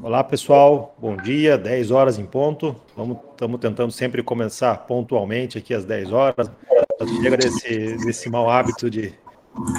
[0.00, 2.76] Olá pessoal, bom dia, 10 horas em ponto.
[3.32, 6.50] Estamos tentando sempre começar pontualmente aqui às 10 horas.
[7.20, 9.12] Chega desse, desse mau hábito de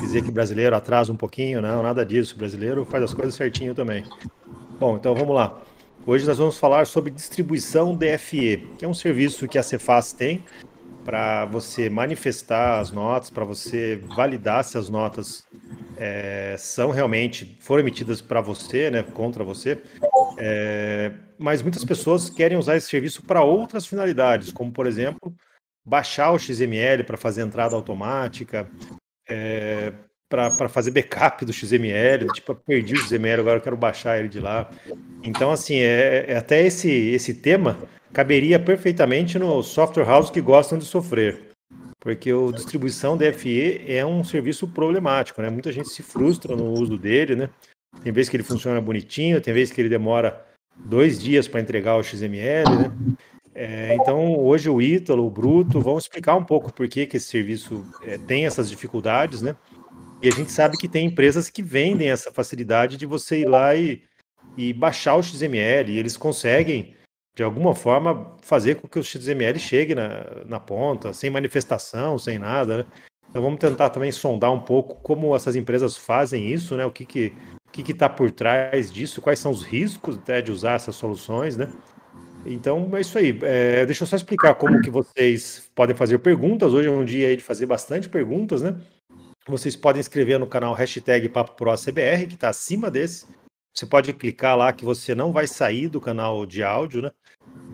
[0.02, 2.36] dizer que brasileiro atrasa um pouquinho, não, nada disso.
[2.36, 4.04] O brasileiro faz as coisas certinho também.
[4.78, 5.58] Bom, então vamos lá.
[6.06, 10.44] Hoje nós vamos falar sobre distribuição DFE, que é um serviço que a Cefaz tem
[11.06, 15.48] para você manifestar as notas, para você validar se as notas
[15.98, 19.82] é, são realmente foram emitidas para você, né, contra você.
[20.40, 25.36] É, mas muitas pessoas querem usar esse serviço para outras finalidades, como por exemplo
[25.86, 28.70] baixar o XML para fazer entrada automática,
[29.28, 29.92] é,
[30.30, 34.40] para fazer backup do XML, tipo, perdi o XML, agora eu quero baixar ele de
[34.40, 34.70] lá.
[35.24, 37.78] Então, assim, é, é até esse, esse tema
[38.14, 41.50] caberia perfeitamente no software house que gostam de sofrer.
[42.00, 45.50] Porque o distribuição DFE é um serviço problemático, né?
[45.50, 47.50] Muita gente se frustra no uso dele, né?
[48.04, 51.98] Tem vezes que ele funciona bonitinho, tem vezes que ele demora dois dias para entregar
[51.98, 53.16] o XML, né?
[53.54, 57.28] É, então, hoje o Ítalo, o Bruto, vão explicar um pouco por que, que esse
[57.28, 59.56] serviço é, tem essas dificuldades, né?
[60.22, 63.76] E a gente sabe que tem empresas que vendem essa facilidade de você ir lá
[63.76, 64.02] e,
[64.56, 66.96] e baixar o XML, e eles conseguem
[67.40, 72.38] de alguma forma, fazer com que o XML chegue na, na ponta, sem manifestação, sem
[72.38, 72.80] nada.
[72.80, 72.86] Né?
[73.30, 76.86] Então vamos tentar também sondar um pouco como essas empresas fazem isso, né?
[76.86, 77.34] O que que
[77.72, 81.70] que está por trás disso, quais são os riscos até de usar essas soluções, né?
[82.46, 83.38] Então é isso aí.
[83.44, 86.74] É, deixa eu só explicar como que vocês podem fazer perguntas.
[86.74, 88.80] Hoje é um dia de fazer bastante perguntas, né?
[89.48, 93.26] Vocês podem escrever no canal hashtag PapoProCBR, que está acima desse.
[93.74, 97.12] Você pode clicar lá que você não vai sair do canal de áudio, né?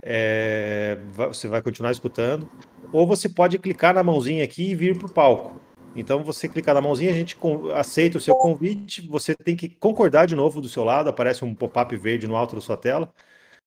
[0.03, 2.49] É, você vai continuar escutando.
[2.91, 5.59] Ou você pode clicar na mãozinha aqui e vir para o palco.
[5.95, 7.37] Então, você clicar na mãozinha, a gente
[7.73, 9.07] aceita o seu convite.
[9.07, 11.09] Você tem que concordar de novo do seu lado.
[11.09, 13.13] Aparece um pop-up verde no alto da sua tela.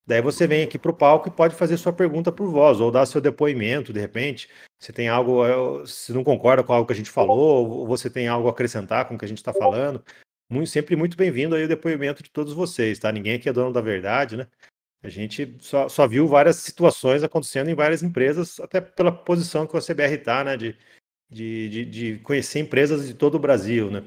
[0.09, 2.91] Daí você vem aqui para o palco e pode fazer sua pergunta por voz, ou
[2.91, 4.49] dar seu depoimento, de repente.
[4.79, 8.09] Se tem algo, eh, se não concorda com algo que a gente falou, ou você
[8.09, 10.03] tem algo a acrescentar com o que a gente está falando,
[10.51, 13.13] muito, sempre muito bem-vindo aí o depoimento de todos vocês, tá?
[13.13, 14.47] Ninguém aqui é dono da verdade, né?
[15.03, 19.77] A gente só, só viu várias situações acontecendo em várias empresas, até pela posição que
[19.77, 20.57] o CBR está, né?
[20.57, 20.75] De,
[21.31, 24.05] de, de, de, conhecer empresas de todo o Brasil, né?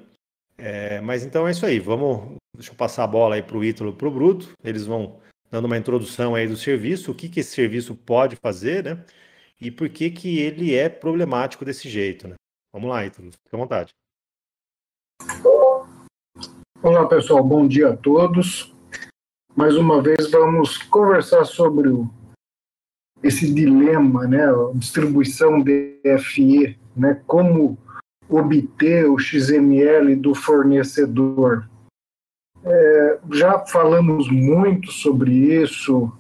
[0.58, 2.38] É, mas então é isso aí, vamos.
[2.56, 4.52] Deixa eu passar a bola aí para o Ítalo para o Bruto.
[4.64, 8.84] Eles vão dando uma introdução aí do serviço, o que, que esse serviço pode fazer,
[8.84, 9.04] né?
[9.59, 12.36] E por que, que ele é problemático desse jeito, né?
[12.74, 13.92] Vamos lá, Ítalo, fica à vontade.
[16.82, 18.74] Olá, pessoal, bom dia a todos.
[19.56, 22.09] Mais uma vez vamos conversar sobre o,
[23.22, 27.78] esse dilema, né, a distribuição DFE, né, como
[28.29, 31.69] obter o XML do fornecedor.
[32.63, 36.12] É, já falamos muito sobre isso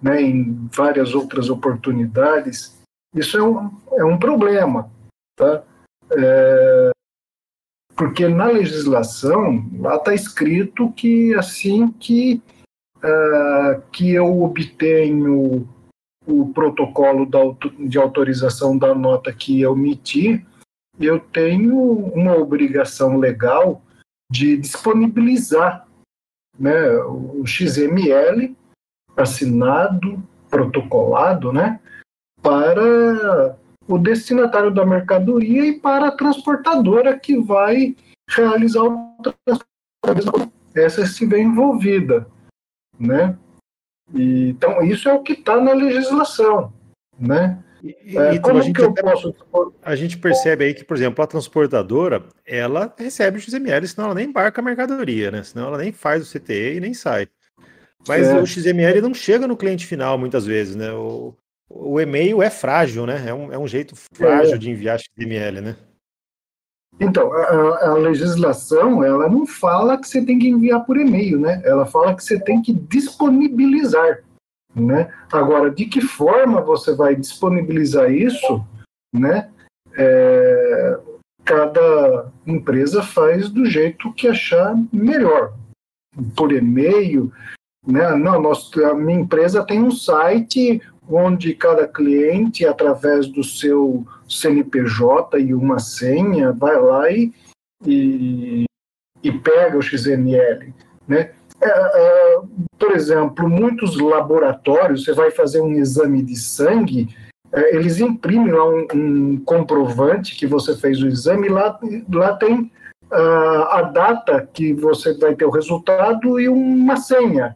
[0.00, 2.80] né, em várias outras oportunidades.
[3.14, 4.90] Isso é um, é um problema.
[5.36, 5.62] Tá?
[6.10, 6.90] É,
[7.94, 12.42] porque na legislação lá está escrito que assim que,
[12.96, 15.68] uh, que eu obtenho
[16.26, 17.28] o protocolo
[17.78, 20.44] de autorização da nota que eu emiti,
[21.00, 23.82] eu tenho uma obrigação legal
[24.30, 25.86] de disponibilizar
[26.58, 28.56] né, o XML
[29.16, 31.80] assinado, protocolado, né,
[32.40, 33.56] para
[33.88, 37.96] o destinatário da mercadoria e para a transportadora que vai
[38.28, 39.16] realizar o
[40.02, 40.52] transporte.
[40.74, 42.26] Essa estiver envolvida,
[42.98, 43.38] né?
[44.14, 46.72] E, então, isso é o que está na legislação,
[47.18, 47.58] né?
[47.82, 49.34] E, é, como a, gente que eu posso...
[49.82, 54.14] a gente percebe aí que, por exemplo, a transportadora, ela recebe o XML, senão ela
[54.14, 55.42] nem embarca a mercadoria, né?
[55.42, 57.26] Senão ela nem faz o CTE e nem sai.
[58.06, 58.38] Mas é.
[58.38, 60.92] o XML não chega no cliente final muitas vezes, né?
[60.92, 61.34] O,
[61.68, 63.24] o e-mail é frágil, né?
[63.26, 64.58] É um, é um jeito frágil é.
[64.58, 65.76] de enviar XML, né?
[67.00, 71.60] Então, a, a, legislação, ela não fala que você tem que enviar por e-mail, né?
[71.64, 74.22] Ela fala que você tem que disponibilizar,
[74.74, 75.12] né?
[75.32, 78.64] Agora, de que forma você vai disponibilizar isso,
[79.12, 79.50] né?
[79.96, 80.98] É,
[81.44, 85.54] cada empresa faz do jeito que achar melhor.
[86.36, 87.32] Por e-mail,
[87.86, 88.14] né?
[88.14, 95.38] Não, nós, a minha empresa tem um site onde cada cliente, através do seu CNPJ
[95.38, 97.32] e uma senha, vai lá e,
[97.84, 98.64] e,
[99.22, 100.72] e pega o XML.
[101.06, 101.30] Né?
[101.60, 102.40] É, é,
[102.78, 107.08] por exemplo, muitos laboratórios, você vai fazer um exame de sangue,
[107.52, 111.78] é, eles imprimem lá um, um, comprovante que você fez o exame, lá,
[112.12, 112.72] lá tem
[113.12, 117.54] uh, a data que você vai ter o resultado e uma senha.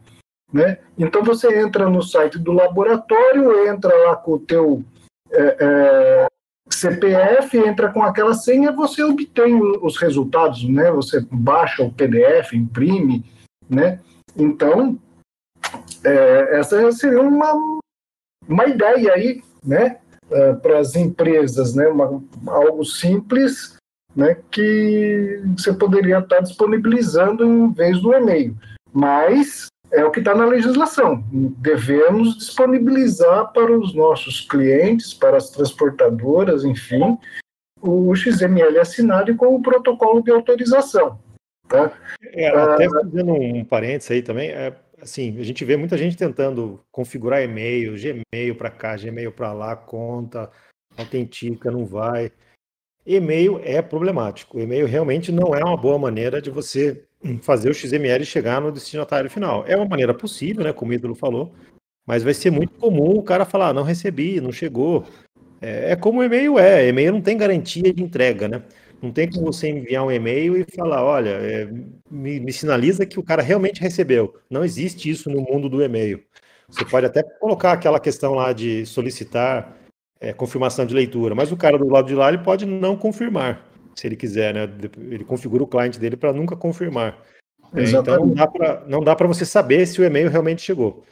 [0.53, 0.77] Né?
[0.97, 4.83] Então você entra no site do laboratório, entra lá com o teu
[5.31, 6.27] é, é,
[6.69, 10.91] CPF, entra com aquela senha, você obtém os resultados, né?
[10.91, 13.25] Você baixa o PDF, imprime,
[13.69, 13.99] né?
[14.35, 14.97] Então,
[16.03, 17.79] é, essa seria uma,
[18.47, 19.97] uma ideia aí, né?
[20.29, 21.87] É, para as empresas, né?
[21.87, 23.77] Uma, algo simples,
[24.15, 24.37] né?
[24.51, 28.55] Que você poderia estar disponibilizando em vez do e-mail.
[28.93, 29.67] Mas
[29.97, 31.23] é o que está na legislação.
[31.31, 37.17] Devemos disponibilizar para os nossos clientes, para as transportadoras, enfim,
[37.81, 41.19] o XML assinado e com o protocolo de autorização.
[41.67, 41.91] Tá?
[42.31, 46.15] É, até ah, fazendo um parênteses aí também, é, assim, a gente vê muita gente
[46.15, 50.51] tentando configurar e-mail, Gmail para cá, Gmail para lá, conta,
[50.95, 52.31] autentica, não vai.
[53.03, 54.59] E-mail é problemático.
[54.59, 57.06] E-mail realmente não é uma boa maneira de você
[57.41, 59.63] fazer o XML chegar no destinatário final.
[59.67, 61.53] É uma maneira possível, né, como o ídolo falou,
[62.05, 65.05] mas vai ser muito comum o cara falar, ah, não recebi, não chegou.
[65.61, 68.63] É, é como o e-mail é, e-mail não tem garantia de entrega, né?
[69.01, 71.67] Não tem como você enviar um e-mail e falar, olha, é,
[72.09, 74.35] me, me, sinaliza que o cara realmente recebeu.
[74.49, 76.23] Não existe isso no mundo do e-mail.
[76.67, 79.77] Você pode até colocar aquela questão lá de solicitar
[80.19, 83.66] é, confirmação de leitura, mas o cara do lado de lá ele pode não confirmar
[83.97, 84.69] se ele quiser, né?
[85.09, 87.17] Ele configura o cliente dele para nunca confirmar.
[87.73, 88.33] É, então
[88.87, 91.03] não dá para você saber se o e-mail realmente chegou.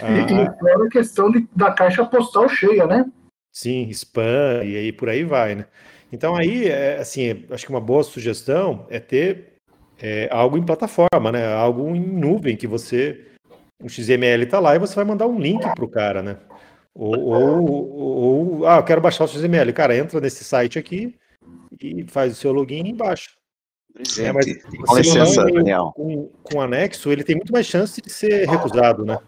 [0.00, 3.04] Ah, e fora a questão de, da caixa postal cheia, né?
[3.52, 5.66] Sim, spam e aí por aí vai, né?
[6.12, 9.54] Então aí, é, assim, acho que uma boa sugestão é ter
[10.00, 11.52] é, algo em plataforma, né?
[11.52, 13.26] Algo em nuvem que você,
[13.82, 16.36] o XML está lá e você vai mandar um link para o cara, né?
[16.94, 19.72] Ou, ou, ou, ah, eu quero baixar o XML.
[19.72, 21.14] Cara, entra nesse site aqui,
[21.80, 23.36] e faz o seu login embaixo.
[24.18, 25.92] É, mas com licença, Daniel.
[25.94, 29.18] Com, com anexo, ele tem muito mais chance de ser recusado, né?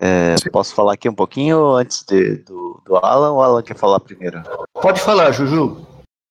[0.00, 3.76] É, posso falar aqui um pouquinho antes de, do, do Alan ou o Alan quer
[3.76, 4.40] falar primeiro?
[4.72, 5.84] Pode falar, Juju.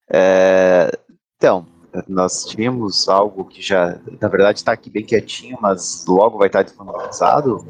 [0.09, 0.89] É,
[1.35, 1.67] então,
[2.07, 6.63] nós tínhamos algo que já, na verdade, está aqui bem quietinho, mas logo vai estar
[6.63, 7.67] disponibilizado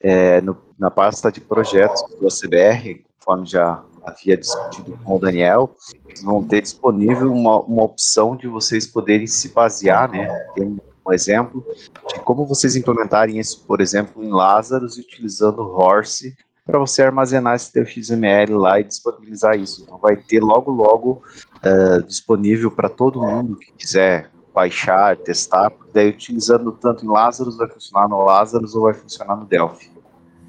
[0.00, 5.74] é, no, na pasta de projetos do ACBR, conforme já havia discutido com o Daniel,
[6.22, 10.28] vão ter disponível uma, uma opção de vocês poderem se basear, né?
[10.54, 11.64] Tem um exemplo
[12.08, 17.72] de como vocês implementarem isso, por exemplo, em Lazarus, utilizando Horse para você armazenar esse
[17.72, 19.82] teu XML lá e disponibilizar isso.
[19.82, 21.22] Então vai ter logo, logo
[21.58, 27.68] uh, disponível para todo mundo que quiser baixar, testar, daí utilizando tanto em Lazarus, vai
[27.68, 29.95] funcionar no Lazarus ou vai funcionar no Delphi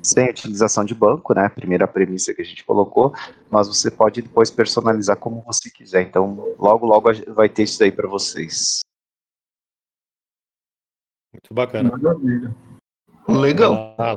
[0.02, 1.50] sem utilização de banco, né?
[1.50, 3.14] Primeira premissa que a gente colocou,
[3.50, 6.04] mas você pode depois personalizar como você quiser.
[6.04, 8.80] Então, logo, logo vai ter isso aí para vocês.
[11.34, 11.92] Muito bacana.
[13.28, 13.96] Legal.
[13.98, 14.16] Ah.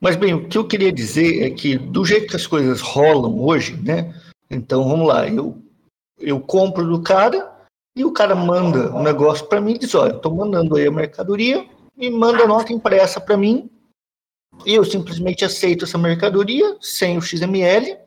[0.00, 3.38] Mas bem, o que eu queria dizer é que do jeito que as coisas rolam
[3.40, 4.14] hoje, né?
[4.50, 5.62] Então vamos lá, eu
[6.18, 7.52] eu compro do cara
[7.94, 10.90] e o cara manda um negócio para mim e diz, olha, estou mandando aí a
[10.90, 13.70] mercadoria e manda a nota impressa para mim
[14.64, 17.98] eu simplesmente aceito essa mercadoria sem o XML,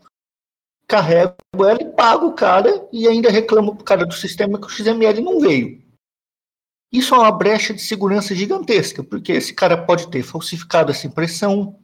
[0.88, 4.66] carrego ela e pago o cara e ainda reclamo para o cara do sistema que
[4.66, 5.82] o XML não veio.
[6.92, 11.80] Isso é uma brecha de segurança gigantesca, porque esse cara pode ter falsificado essa impressão.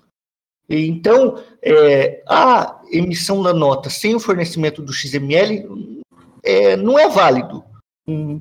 [0.68, 6.02] Então, é, a emissão da nota sem o fornecimento do XML
[6.44, 7.64] é, não é válido.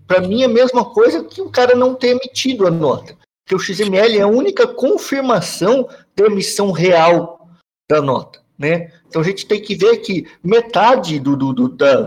[0.07, 3.15] Para mim, é a mesma coisa que o cara não ter emitido a nota
[3.47, 7.49] que o XML é a única confirmação da emissão real
[7.89, 8.43] da nota.
[8.59, 8.93] Né?
[9.09, 12.07] Então a gente tem que ver que metade do, do, do da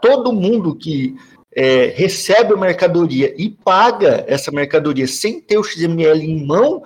[0.00, 1.16] todo mundo que
[1.54, 6.82] é, recebe a mercadoria e paga essa mercadoria sem ter o XML em mão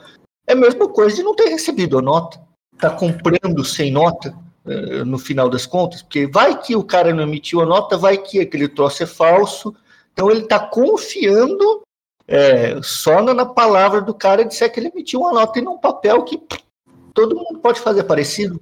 [0.47, 2.41] é a mesma coisa de não ter recebido a nota.
[2.75, 4.35] Está comprando sem nota
[4.65, 8.19] uh, no final das contas, porque vai que o cara não emitiu a nota, vai
[8.19, 9.75] que aquele troço é falso.
[10.13, 11.83] Então ele está confiando
[12.27, 16.23] é, só na palavra do cara disser que ele emitiu uma nota e num papel
[16.25, 16.41] que
[17.13, 18.61] todo mundo pode fazer parecido.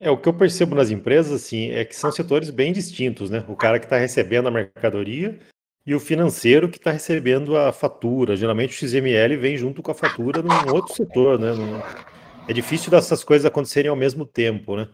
[0.00, 3.44] É, o que eu percebo nas empresas, assim, é que são setores bem distintos, né?
[3.46, 5.38] O cara que está recebendo a mercadoria
[5.86, 8.36] e o financeiro que está recebendo a fatura.
[8.36, 11.52] Geralmente o XML vem junto com a fatura num outro setor, né?
[12.48, 14.88] É difícil dessas coisas acontecerem ao mesmo tempo, né?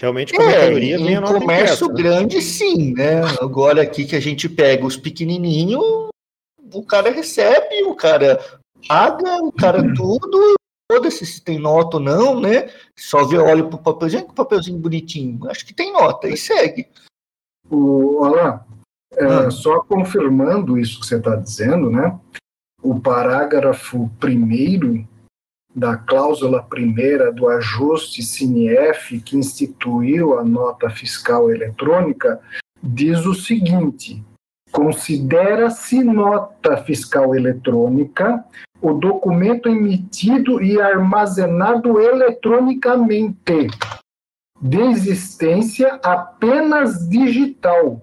[0.00, 1.94] Realmente com a mercadoria é, vem a comércio né?
[1.94, 3.20] grande, sim, né?
[3.40, 6.08] Agora aqui que a gente pega os pequenininhos,
[6.72, 8.42] o cara recebe, o cara
[8.88, 10.54] paga, o cara tudo,
[10.90, 12.70] foda-se se tem nota ou não, né?
[12.96, 16.88] Só vê, olha pro papelzinho, que papelzinho bonitinho, acho que tem nota, e segue.
[17.70, 18.58] O Alain,
[19.12, 19.50] é, ah.
[19.50, 22.18] só confirmando isso que você está dizendo, né?
[22.82, 25.06] o parágrafo primeiro
[25.74, 32.40] da cláusula primeira do ajuste CINEF, que instituiu a nota fiscal eletrônica,
[32.82, 34.22] diz o seguinte:
[34.70, 38.44] considera-se nota fiscal eletrônica
[38.80, 43.68] o documento emitido e armazenado eletronicamente,
[44.60, 48.00] de existência apenas digital,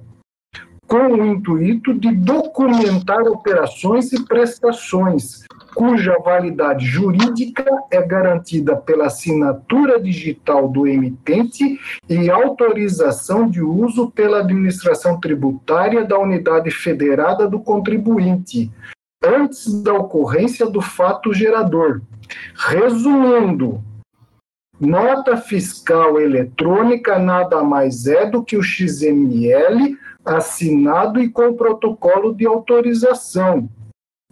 [0.87, 5.46] com o intuito de documentar operações e prestações,
[5.77, 11.79] cuja validade jurídica é garantida pela assinatura digital do emitente
[12.09, 18.71] e autorização de uso pela administração tributária da unidade federada do contribuinte,
[19.23, 22.01] antes da ocorrência do fato gerador.
[22.55, 23.79] Resumindo,
[24.79, 32.47] nota fiscal eletrônica nada mais é do que o XML assinado e com protocolo de
[32.47, 33.69] autorização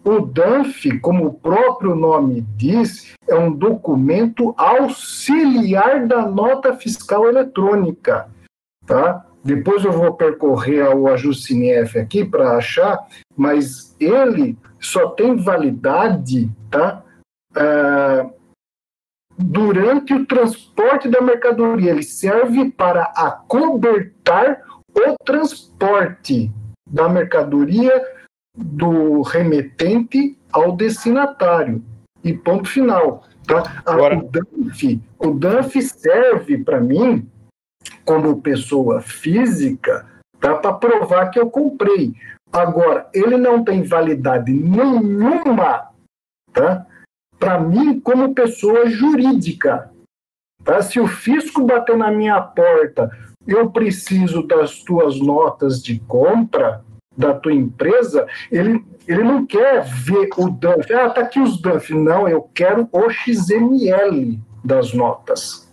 [0.06, 8.30] o DANF, como o próprio nome diz, é um documento auxiliar da nota fiscal eletrônica.
[8.86, 9.26] Tá?
[9.44, 13.00] Depois eu vou percorrer o ajuste CINEF aqui para achar,
[13.36, 17.04] mas ele só tem validade tá?
[17.58, 18.32] Uh,
[19.38, 21.90] durante o transporte da mercadoria.
[21.90, 24.62] Ele serve para acobertar
[24.96, 26.52] o transporte
[26.88, 28.15] da mercadoria
[28.56, 31.84] do remetente ao destinatário.
[32.24, 33.24] E ponto final.
[33.46, 33.82] Tá?
[33.86, 34.18] Agora...
[34.18, 37.30] O, DANF, o DANF serve para mim,
[38.04, 40.06] como pessoa física,
[40.40, 40.56] tá?
[40.56, 42.14] para provar que eu comprei.
[42.52, 45.90] Agora, ele não tem validade nenhuma
[46.54, 46.88] tá?
[47.38, 49.92] para mim como pessoa jurídica.
[50.64, 50.82] Tá?
[50.82, 53.12] Se o fisco bater na minha porta,
[53.46, 56.85] eu preciso das tuas notas de compra,
[57.18, 60.94] da tua empresa, ele, ele não quer ver o DANF.
[60.94, 61.94] Ah, tá aqui os DANF.
[61.94, 65.70] Não, eu quero o XML das notas.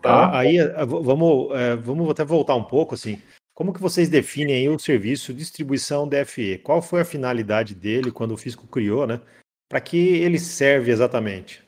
[0.00, 3.20] Tá, tá aí eh, vamos, é, vamos até voltar um pouco assim.
[3.54, 6.58] Como que vocês definem aí o serviço distribuição DFE?
[6.58, 9.20] Qual foi a finalidade dele quando o fisco criou, né?
[9.68, 11.62] Para que ele serve exatamente?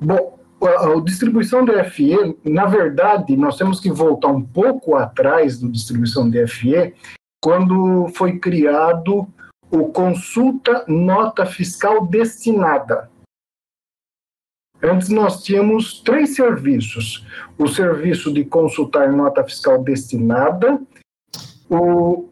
[0.00, 6.30] Bom, a, distribuição DFE, na verdade, nós temos que voltar um pouco atrás do distribuição
[6.30, 6.94] DFE,
[7.42, 9.28] quando foi criado
[9.70, 13.10] o consulta nota fiscal destinada.
[14.82, 17.26] Antes nós tínhamos três serviços:
[17.58, 20.80] o serviço de consultar nota fiscal destinada,
[21.68, 22.28] o,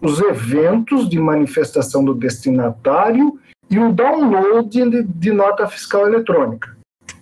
[0.00, 3.38] os eventos de manifestação do destinatário
[3.70, 6.77] e o download de, de nota fiscal eletrônica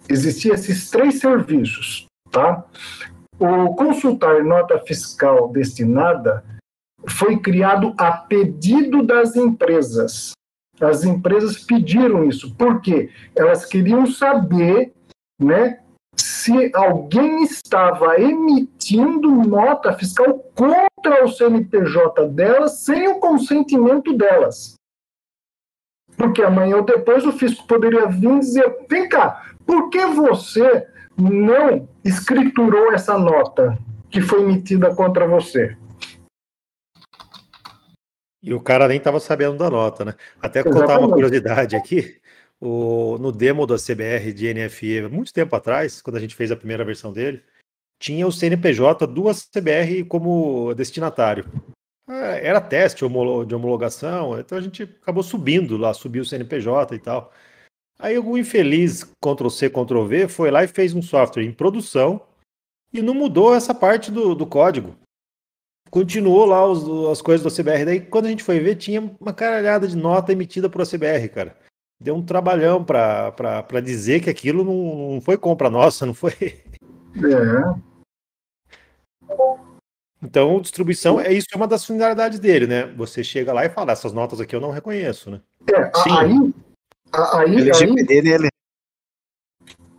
[0.08, 2.64] existiam esses três serviços, tá?
[3.38, 6.44] O consultar nota fiscal destinada
[7.08, 10.32] foi criado a pedido das empresas.
[10.80, 14.92] As empresas pediram isso, porque elas queriam saber,
[15.40, 15.80] né,
[16.16, 24.74] se alguém estava emitindo nota fiscal contra o CNPJ delas sem o consentimento delas.
[26.16, 30.86] Porque amanhã ou depois o fisco poderia vir dizer: vem cá, por que você
[31.18, 33.78] não escriturou essa nota
[34.10, 35.76] que foi emitida contra você?
[38.42, 40.14] E o cara nem estava sabendo da nota, né?
[40.40, 40.80] Até Exatamente.
[40.80, 42.20] contar uma curiosidade aqui.
[42.60, 46.56] O, no demo da CBR de NFE, muito tempo atrás, quando a gente fez a
[46.56, 47.42] primeira versão dele,
[47.98, 51.44] tinha o CNPJ duas CBR como destinatário.
[52.08, 53.04] É, era teste
[53.46, 57.32] de homologação, então a gente acabou subindo lá, subiu o CNPJ e tal.
[57.98, 62.20] Aí algum infeliz Ctrl-C, Ctrl-V foi lá e fez um software em produção
[62.92, 64.94] e não mudou essa parte do, do código.
[65.90, 67.84] Continuou lá os, as coisas do CBR.
[67.84, 71.56] Daí, quando a gente foi ver, tinha uma caralhada de nota emitida por CBR, cara.
[71.98, 76.34] Deu um trabalhão para dizer que aquilo não, não foi compra nossa, não foi.
[77.16, 77.86] É.
[80.22, 82.86] Então, distribuição é isso, é uma das finalidades dele, né?
[82.96, 85.40] Você chega lá e fala, essas notas aqui eu não reconheço, né?
[85.72, 86.18] É, Sim.
[86.18, 86.54] aí,
[87.12, 88.50] Aí, aí,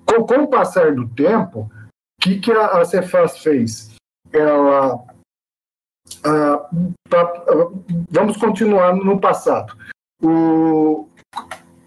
[0.05, 3.95] com, com, o passar do tempo, o que, que a, a Cefaz fez?
[4.31, 5.03] Ela.
[6.23, 6.69] A,
[7.09, 7.43] pra,
[8.09, 9.75] vamos continuar no passado.
[10.21, 11.07] O,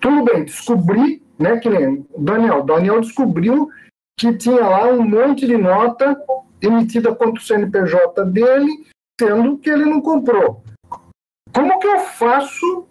[0.00, 2.62] tudo bem, descobri, né, que nem Daniel.
[2.62, 3.70] Daniel descobriu
[4.18, 6.16] que tinha lá um monte de nota
[6.60, 8.86] emitida contra o CNPJ dele,
[9.18, 10.62] sendo que ele não comprou.
[11.54, 12.86] Como que eu faço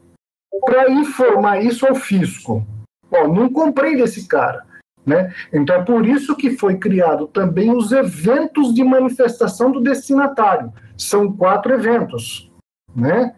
[0.66, 2.66] para informar isso ao fisco.
[3.12, 4.66] Ó, não comprei desse cara.
[5.06, 5.34] Né?
[5.52, 10.72] Então é por isso que foi criado também os eventos de manifestação do destinatário.
[10.98, 12.52] São quatro eventos.
[12.96, 13.34] Né?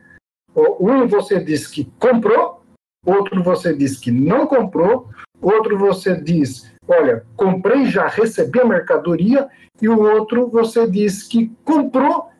[0.55, 2.61] Um você diz que comprou,
[3.05, 5.09] outro você diz que não comprou,
[5.41, 9.47] outro você diz, olha, comprei, já recebi a mercadoria,
[9.81, 12.30] e o outro você diz que comprou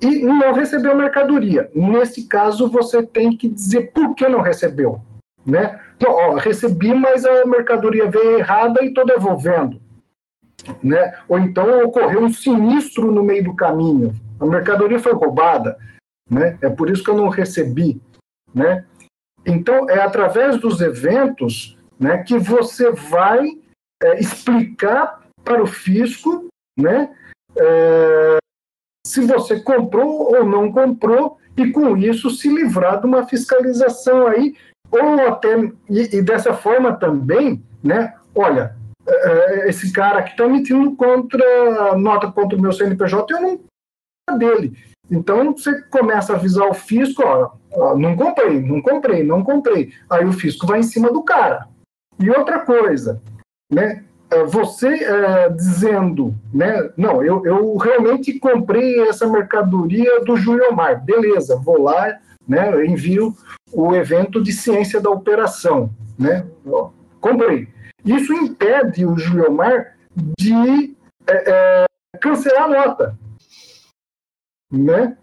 [0.00, 1.70] e não recebeu mercadoria.
[1.74, 5.00] Nesse caso, você tem que dizer por que não recebeu.
[5.44, 5.80] Né?
[5.96, 9.80] Então, ó, recebi, mas a mercadoria veio errada e estou devolvendo.
[10.82, 11.14] Né?
[11.28, 15.76] Ou então ocorreu um sinistro no meio do caminho, a mercadoria foi roubada,
[16.28, 16.58] né?
[16.62, 18.00] É por isso que eu não recebi,
[18.54, 18.86] né?
[19.44, 23.46] Então é através dos eventos, né, que você vai
[24.02, 27.14] é, explicar para o fisco, né,
[27.58, 28.38] é,
[29.10, 34.54] se você comprou ou não comprou e com isso se livrar de uma fiscalização aí
[34.90, 35.56] ou até
[35.88, 38.14] e, e dessa forma também, né?
[38.34, 38.76] Olha,
[39.06, 44.76] é, esse cara que está emitindo contra nota contra o meu CNPJ, eu não dele.
[45.10, 49.92] Então você começa a avisar o fisco, ó, ó, não comprei, não comprei, não comprei.
[50.08, 51.66] Aí o fisco vai em cima do cara.
[52.20, 53.20] E outra coisa,
[53.72, 54.04] né?
[54.30, 56.90] É, você é, dizendo, né?
[56.96, 61.00] Não, eu, eu realmente comprei essa mercadoria do Júlio Mar.
[61.00, 62.72] Beleza, vou lá, né?
[62.72, 63.34] Eu envio
[63.72, 66.46] o evento de ciência da operação, né?
[66.66, 67.68] Ó, comprei.
[68.04, 69.96] Isso impede o Júlio Mar
[70.38, 70.96] de
[71.26, 71.84] é, é,
[72.20, 73.18] cancelar a nota
[74.70, 75.16] né?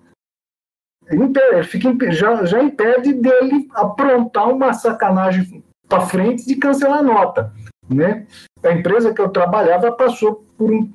[1.10, 7.54] Ele fica, já, já impede dele aprontar uma sacanagem para frente de cancelar a nota,
[7.90, 8.28] né?
[8.68, 10.92] A empresa que eu trabalhava passou por, um,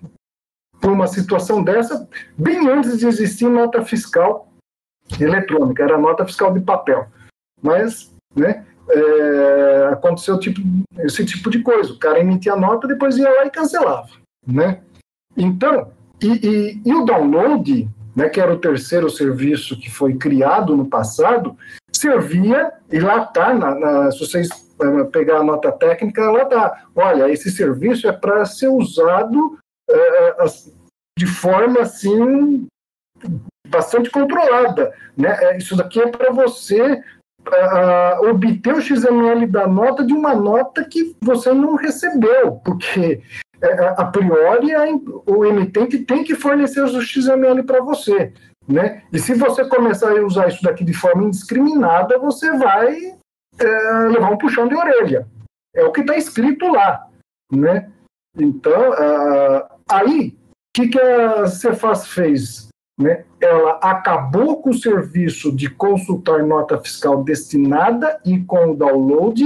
[0.81, 4.49] por uma situação dessa bem antes de existir nota fiscal
[5.21, 7.07] eletrônica, era nota fiscal de papel.
[7.61, 8.65] Mas, né?
[8.91, 10.61] É, aconteceu tipo,
[10.99, 11.93] esse tipo de coisa.
[11.93, 14.11] O cara emitia nota, depois ia lá e cancelava,
[14.47, 14.83] né?
[15.37, 20.77] Então, e, e, e o download né, que era o terceiro serviço que foi criado
[20.77, 21.57] no passado,
[21.93, 24.49] servia, e lá está, na, na, se vocês
[25.11, 29.59] pegar a nota técnica, lá está, olha, esse serviço é para ser usado
[29.91, 30.45] é,
[31.19, 32.67] de forma assim
[33.69, 34.93] bastante controlada.
[35.17, 35.57] Né?
[35.57, 41.17] Isso daqui é para você uh, obter o XML da nota de uma nota que
[41.21, 43.23] você não recebeu, porque
[43.61, 44.73] é, é, a priori,
[45.27, 48.33] o emitente tem que fornecer os XML para você.
[48.69, 49.03] Né?
[49.13, 53.17] E se você começar a usar isso daqui de forma indiscriminada, você vai
[53.59, 55.27] é, levar um puxão de orelha.
[55.75, 57.09] É o que está escrito lá.
[57.51, 57.91] Né?
[58.39, 60.37] Então, uh, aí, o
[60.75, 62.69] que, que a Cefaz fez?
[62.99, 63.25] Né?
[63.41, 69.45] Ela acabou com o serviço de consultar nota fiscal destinada e com o download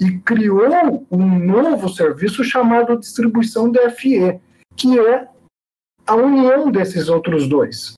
[0.00, 4.40] e criou um novo serviço chamado distribuição DFE,
[4.76, 5.28] que é
[6.06, 7.94] a união desses outros dois,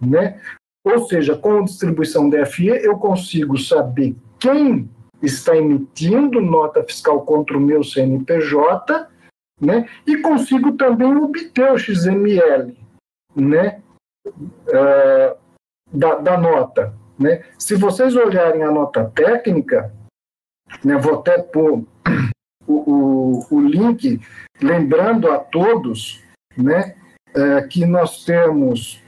[0.00, 0.40] né?
[0.84, 4.88] Ou seja, com a distribuição DFE eu consigo saber quem
[5.22, 9.08] está emitindo nota fiscal contra o meu CNPJ,
[9.60, 9.88] né?
[10.06, 12.76] E consigo também obter o XML,
[13.34, 13.82] né?
[14.26, 15.36] Uh,
[15.92, 17.44] da, da nota, né?
[17.58, 19.92] Se vocês olharem a nota técnica,
[20.84, 21.84] né, vou até pôr
[22.66, 24.20] o, o, o link,
[24.60, 26.22] lembrando a todos
[26.56, 26.96] né,
[27.34, 29.02] é, que nós temos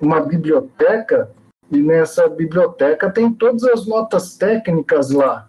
[0.00, 1.30] uma biblioteca
[1.74, 5.48] e nessa biblioteca tem todas as notas técnicas lá,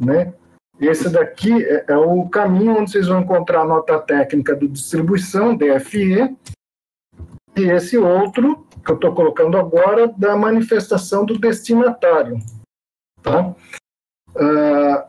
[0.00, 0.32] né?
[0.80, 5.56] Esse daqui é, é o caminho onde vocês vão encontrar a nota técnica do distribuição,
[5.56, 6.36] DFE,
[7.56, 12.38] e esse outro, que eu estou colocando agora, da manifestação do destinatário.
[13.22, 13.54] Tá?
[14.36, 15.08] Uh,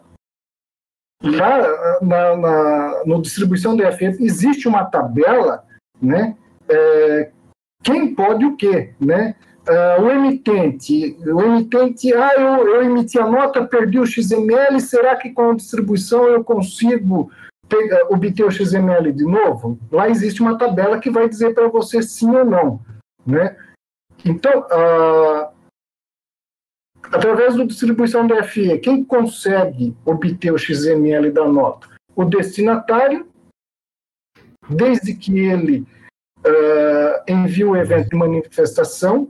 [1.24, 5.63] lá na, na, no distribuição DFE existe uma tabela,
[6.02, 6.36] né?
[6.67, 7.32] É,
[7.84, 9.36] quem pode o quê, né?
[9.70, 15.16] Uh, o emitente, o emitente, ah, eu, eu emiti a nota, perdi o XML, será
[15.16, 17.32] que com a distribuição eu consigo
[17.68, 19.78] pegar, obter o XML de novo?
[19.92, 22.80] Lá existe uma tabela que vai dizer para você sim ou não,
[23.28, 23.56] né?
[24.26, 25.60] Então, uh,
[27.12, 31.88] Através da distribuição da FE, quem consegue obter o XML da nota?
[32.16, 33.28] O destinatário,
[34.70, 35.88] desde que ele
[36.46, 39.28] uh, envie o evento de manifestação,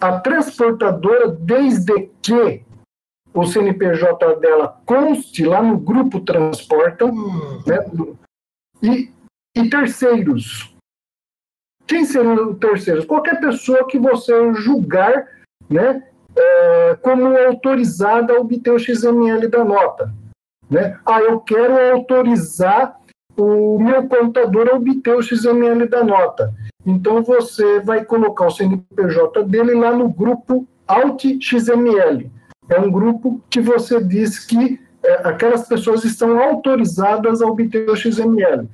[0.00, 2.64] a transportadora, desde que
[3.32, 7.62] o CNPJ dela conste lá no grupo Transporta, hum.
[7.66, 7.78] né?
[8.82, 9.10] e,
[9.54, 10.74] e terceiros.
[11.86, 13.04] Quem seriam terceiros?
[13.04, 15.28] Qualquer pessoa que você julgar
[15.70, 16.02] né,
[16.34, 20.12] é, como autorizada a obter o XML da nota.
[20.68, 20.98] Né?
[21.06, 22.98] Ah, eu quero autorizar
[23.36, 26.52] o meu computador a obter o XML da nota.
[26.86, 32.30] Então você vai colocar o CNPJ dele lá no grupo AUT-XML.
[32.68, 37.96] É um grupo que você diz que é, aquelas pessoas estão autorizadas a obter o
[37.96, 38.68] XML.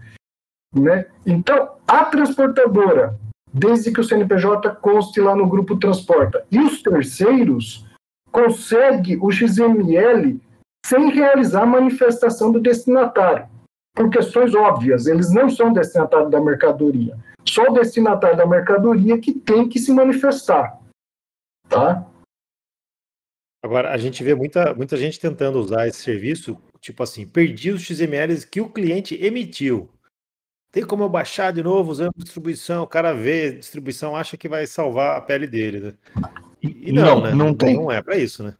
[0.74, 1.06] Né?
[1.26, 3.18] Então, a transportadora,
[3.52, 7.86] desde que o CNPJ conste lá no grupo transporta, e os terceiros
[8.30, 10.40] consegue o XML
[10.86, 13.46] sem realizar manifestação do destinatário,
[13.94, 17.16] por questões óbvias, eles não são destinatários da mercadoria.
[17.46, 20.78] Só o destinatário da mercadoria que tem que se manifestar.
[21.68, 22.06] Tá?
[23.62, 27.82] Agora, a gente vê muita, muita gente tentando usar esse serviço, tipo assim, perdi os
[27.82, 29.88] XMLs que o cliente emitiu.
[30.72, 32.82] Tem como eu baixar de novo usando distribuição?
[32.82, 35.94] O cara vê distribuição, acha que vai salvar a pele dele, né?
[36.62, 37.34] E, e não, não, né?
[37.34, 37.76] Não, tem.
[37.76, 38.54] não é para isso, né?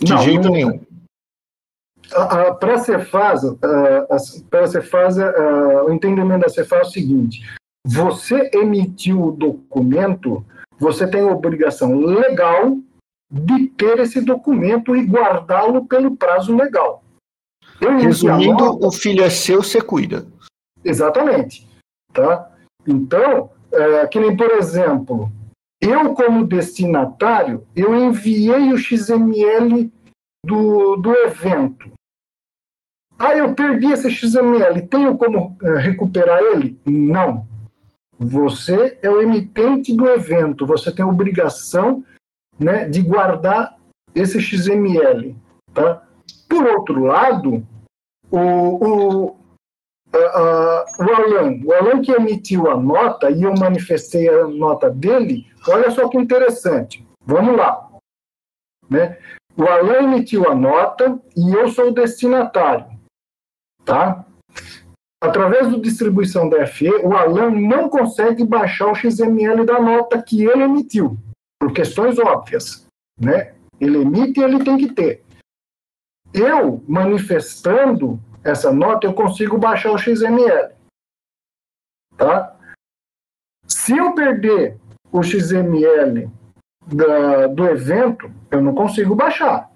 [0.00, 0.80] De não, jeito não, nenhum.
[2.08, 5.34] Para a Cefasa, para a Cefasa,
[5.84, 7.42] o entendimento da Cefasa é o seguinte:
[7.86, 10.44] você emitiu o documento,
[10.78, 12.78] você tem a obrigação legal
[13.30, 17.02] de ter esse documento e guardá-lo pelo prazo legal.
[17.80, 20.26] Resumindo, nota, o filho é seu, você cuida.
[20.84, 21.66] Exatamente.
[22.12, 22.50] Tá?
[22.86, 25.32] Então, é, que nem, por exemplo,
[25.80, 29.90] eu, como destinatário, eu enviei o XML
[30.44, 31.90] do, do evento.
[33.18, 36.78] Ah, eu perdi esse XML, tenho como uh, recuperar ele?
[36.84, 37.46] Não.
[38.22, 42.04] Você é o emitente do evento, você tem a obrigação
[42.58, 43.76] né, de guardar
[44.14, 45.36] esse XML.
[45.74, 46.06] Tá?
[46.48, 47.66] Por outro lado,
[48.30, 49.36] o, o, uh,
[50.14, 55.46] uh, o Alan, o Alan que emitiu a nota, e eu manifestei a nota dele,
[55.68, 57.04] olha só que interessante.
[57.26, 57.90] Vamos lá.
[58.88, 59.18] Né?
[59.56, 62.86] O Alan emitiu a nota e eu sou o destinatário.
[63.84, 64.24] Tá?
[65.22, 70.44] Através da distribuição da FE, o Alan não consegue baixar o XML da nota que
[70.44, 71.16] ele emitiu,
[71.60, 72.84] por questões óbvias.
[73.20, 73.54] Né?
[73.80, 75.22] Ele emite e ele tem que ter.
[76.34, 80.74] Eu, manifestando essa nota, eu consigo baixar o XML.
[82.16, 82.56] Tá?
[83.64, 84.76] Se eu perder
[85.12, 86.28] o XML
[86.84, 89.70] da, do evento, eu não consigo baixar,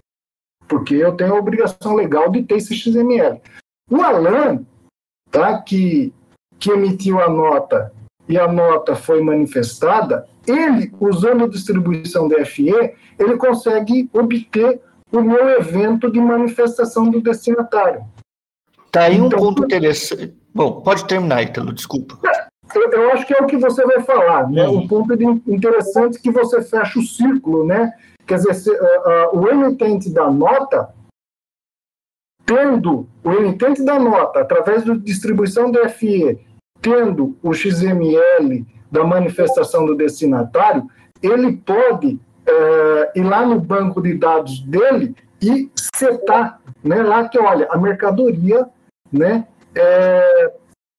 [0.67, 3.41] porque eu tenho a obrigação legal de ter esse XML.
[3.89, 4.67] O Alan,
[5.37, 6.13] tá, que,
[6.59, 7.93] que emitiu a nota
[8.27, 12.73] e a nota foi manifestada, ele, usando a distribuição DFE,
[13.19, 14.81] ele consegue obter
[15.13, 18.05] o meu evento de manifestação do destinatário.
[18.91, 20.35] Tá aí um então, ponto interessante.
[20.55, 22.19] Bom, pode terminar, Ítalo, desculpa.
[22.75, 24.67] Eu, eu, acho que é o que você vai falar, né?
[24.67, 24.79] Uhum.
[24.79, 25.13] Um ponto
[25.47, 27.93] interessante que você fecha o círculo, né?
[28.27, 30.89] Quer dizer, se, uh, uh, o emitente da nota,
[32.47, 36.39] tendo o emitente da nota, através da distribuição do FE,
[36.81, 40.87] tendo o XML da manifestação do destinatário,
[41.21, 47.39] ele pode uh, ir lá no banco de dados dele e setar, né, lá que,
[47.39, 48.67] olha, a mercadoria,
[49.13, 50.53] né, é,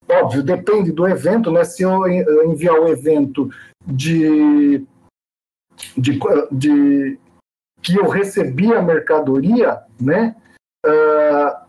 [0.10, 2.06] óbvio, depende do evento, né, se eu
[2.46, 3.50] enviar o evento
[3.86, 4.86] de,
[5.98, 6.20] de,
[6.52, 7.20] de
[7.82, 10.36] que eu recebi a mercadoria, né,
[10.88, 11.68] uh,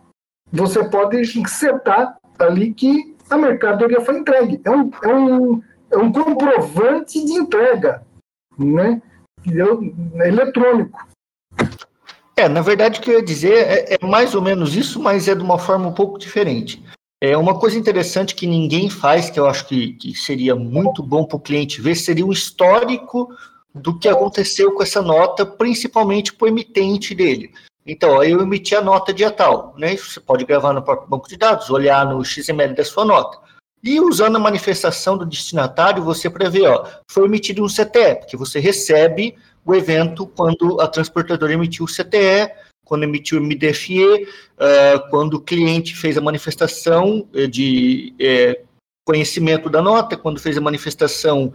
[0.53, 4.61] você pode setar ali que a mercadoria foi entregue.
[4.65, 8.03] É um, é um, é um comprovante de entrega,
[8.59, 9.03] né?
[9.47, 11.07] É eletrônico.
[12.37, 15.27] É, na verdade, o que eu ia dizer é, é, mais ou menos isso, mas
[15.27, 16.83] é de uma forma um pouco diferente.
[17.21, 21.25] É uma coisa interessante que ninguém faz, que eu acho que, que seria muito bom
[21.25, 23.29] para o cliente ver, seria um histórico
[23.75, 27.53] do que aconteceu com essa nota, principalmente para o emitente dele.
[27.89, 29.97] Então, eu emiti a nota dia tal, né?
[29.97, 33.39] Você pode gravar no próprio banco de dados, olhar no XML da sua nota.
[33.83, 38.61] E usando a manifestação do destinatário, você prevê, ó, foi emitido um CTE, porque você
[38.61, 42.53] recebe o evento quando a transportadora emitiu o CTE,
[42.85, 48.63] quando emitiu o MDFE, uh, quando o cliente fez a manifestação eh, de é,
[49.07, 51.53] conhecimento da nota, quando fez a manifestação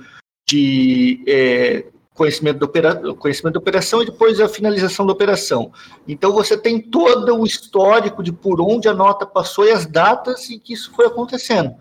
[0.48, 5.72] de é, conhecimento da, opera, conhecimento da operação e depois a finalização da operação.
[6.08, 10.50] Então você tem todo o histórico de por onde a nota passou e as datas
[10.50, 11.76] em que isso foi acontecendo.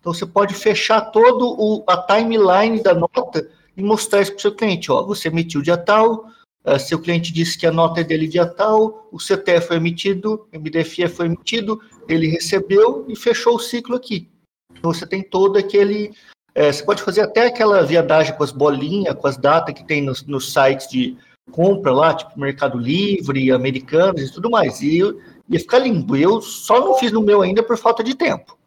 [0.00, 4.42] Então você pode fechar todo o, a timeline da nota e mostrar isso para o
[4.42, 4.90] seu cliente.
[4.90, 6.26] Ó, você emitiu dia tal,
[6.64, 10.46] uh, seu cliente disse que a nota é dele dia tal, o CTE foi emitido,
[10.52, 14.28] o MDFE foi emitido, ele recebeu e fechou o ciclo aqui.
[14.72, 16.12] Então você tem todo aquele
[16.58, 20.02] é, você pode fazer até aquela viadagem com as bolinhas, com as datas que tem
[20.02, 21.16] nos, sites de
[21.52, 24.82] compra lá, tipo Mercado Livre, Americanos e tudo mais.
[24.82, 26.16] E ia ficar lindo.
[26.16, 28.58] Eu só não fiz no meu ainda por falta de tempo.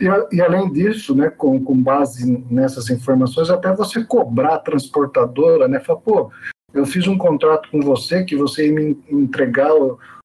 [0.00, 5.68] E, e, além disso, né, com, com base nessas informações, até você cobrar a transportadora,
[5.68, 5.78] né?
[5.78, 6.30] Falar, pô,
[6.72, 9.74] eu fiz um contrato com você que você ia me entregar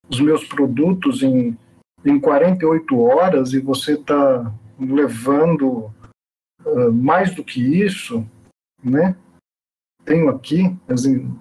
[0.10, 1.58] os meus produtos em,
[2.06, 5.92] em 48 horas e você está levando
[6.74, 8.26] uh, mais do que isso,
[8.84, 9.16] né?
[10.06, 10.76] Tenho aqui.
[10.88, 11.34] Assim...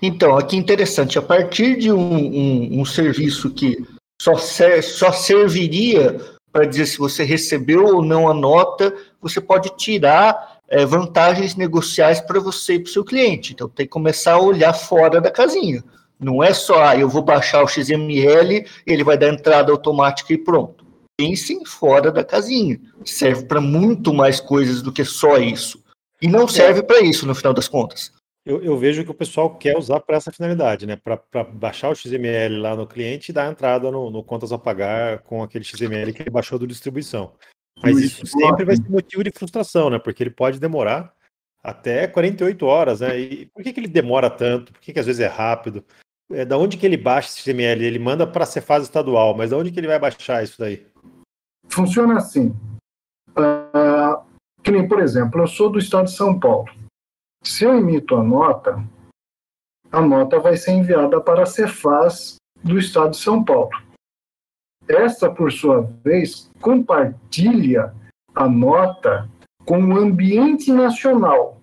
[0.00, 3.84] Então, aqui interessante, a partir de um, um, um serviço que
[4.20, 6.18] só, ser, só serviria
[6.52, 12.20] para dizer se você recebeu ou não a nota, você pode tirar é, vantagens negociais
[12.20, 13.52] para você e para o seu cliente.
[13.52, 15.82] Então, tem que começar a olhar fora da casinha.
[16.18, 20.38] Não é só, ah, eu vou baixar o XML, ele vai dar entrada automática e
[20.38, 20.79] pronto.
[21.20, 22.80] Pensem fora da casinha.
[23.04, 25.84] Serve para muito mais coisas do que só isso.
[26.22, 28.12] E não serve para isso, no final das contas.
[28.44, 30.96] Eu, eu, vejo que o pessoal quer usar para essa finalidade, né?
[30.96, 35.18] Para baixar o XML lá no cliente e dar entrada no, no, contas a pagar
[35.18, 37.34] com aquele XML que ele baixou do distribuição.
[37.82, 39.98] Mas isso sempre vai ser motivo de frustração, né?
[39.98, 41.12] Porque ele pode demorar
[41.62, 43.18] até 48 horas, né?
[43.18, 44.72] E por que, que ele demora tanto?
[44.72, 45.84] Por que, que às vezes é rápido?
[46.32, 47.84] É, da onde que ele baixa esse XML?
[47.84, 50.86] Ele manda para a fase estadual, mas da onde que ele vai baixar isso daí?
[51.70, 52.48] Funciona assim.
[53.30, 54.24] Uh,
[54.62, 56.68] que nem, por exemplo, eu sou do estado de São Paulo.
[57.42, 58.84] Se eu emito a nota,
[59.90, 63.70] a nota vai ser enviada para a Cefaz do Estado de São Paulo.
[64.86, 67.94] Essa, por sua vez, compartilha
[68.34, 69.28] a nota
[69.64, 71.60] com o ambiente nacional.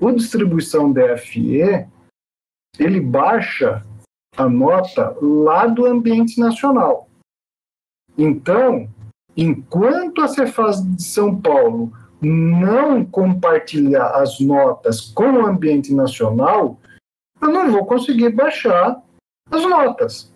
[0.00, 1.88] O distribuição DFE,
[2.78, 3.84] ele baixa
[4.36, 7.07] a nota lá do ambiente nacional.
[8.18, 8.88] Então,
[9.36, 16.76] enquanto a Cefaz de São Paulo não compartilhar as notas com o ambiente nacional,
[17.40, 19.00] eu não vou conseguir baixar
[19.50, 20.32] as notas.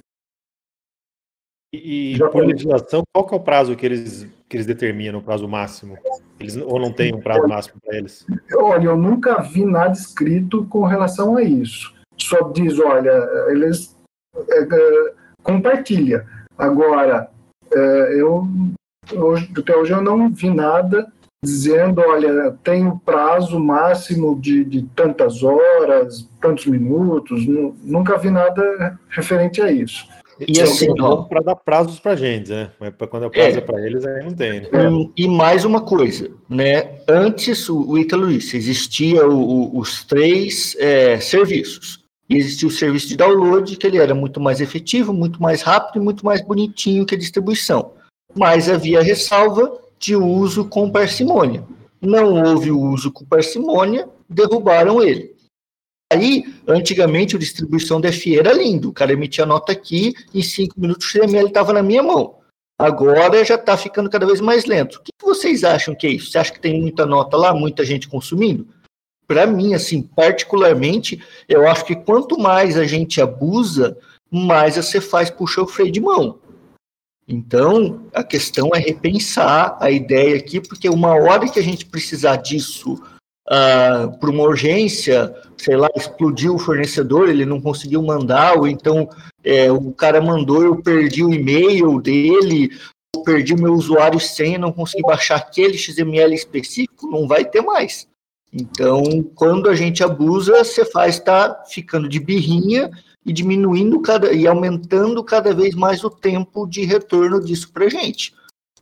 [1.75, 5.49] E, e por legislação, qual é o prazo que eles, que eles determinam, o prazo
[5.49, 5.99] máximo?
[6.39, 8.27] Eles, ou não tem um prazo máximo para eles?
[8.55, 11.95] Olha, eu nunca vi nada escrito com relação a isso.
[12.19, 13.11] Só diz, olha,
[13.49, 13.99] eles
[14.51, 16.27] é, é, compartilha.
[16.59, 17.32] Agora,
[17.75, 18.47] é, eu
[19.13, 21.11] hoje, até hoje eu não vi nada
[21.45, 27.45] dizendo, olha, tem um prazo máximo de, de tantas horas, tantos minutos,
[27.83, 30.07] nunca vi nada referente a isso.
[30.49, 30.95] E assim,
[31.29, 32.71] para dar prazos para gente, né?
[32.81, 34.61] Mas quando é prazo é, para eles, aí não tem.
[34.61, 34.69] Né?
[35.17, 36.99] E mais uma coisa, né?
[37.09, 42.02] Antes, o, Ítalo disse, existia o, o, os três é, serviços.
[42.37, 46.05] Existia o serviço de download, que ele era muito mais efetivo, muito mais rápido e
[46.05, 47.93] muito mais bonitinho que a distribuição.
[48.35, 51.63] Mas havia ressalva de uso com parcimônia.
[52.01, 55.33] Não houve uso com parcimônia, derrubaram ele.
[56.13, 58.89] Aí, antigamente, a distribuição da FI era lindo.
[58.89, 62.37] O cara emitia a nota aqui, em cinco minutos o XML estava na minha mão.
[62.79, 64.97] Agora já está ficando cada vez mais lento.
[64.97, 66.31] O que vocês acham que é isso?
[66.31, 68.67] Você acha que tem muita nota lá, muita gente consumindo?
[69.33, 71.19] Para mim, assim, particularmente,
[71.49, 73.97] eu acho que quanto mais a gente abusa,
[74.31, 76.39] mais você faz puxar o freio de mão.
[77.27, 82.37] Então, a questão é repensar a ideia aqui, porque uma hora que a gente precisar
[82.37, 83.01] disso uh,
[83.49, 89.09] ah, para uma urgência, sei lá, explodiu o fornecedor, ele não conseguiu mandar, ou então
[89.43, 92.71] é, o cara mandou, eu perdi o e-mail dele,
[93.25, 98.12] perdi meu usuário sem, não consegui baixar aquele XML específico, não vai ter mais.
[98.53, 99.03] Então,
[99.35, 102.91] quando a gente abusa, você faz estar tá ficando de birrinha
[103.25, 107.89] e diminuindo cada e aumentando cada vez mais o tempo de retorno disso para a
[107.89, 108.35] gente.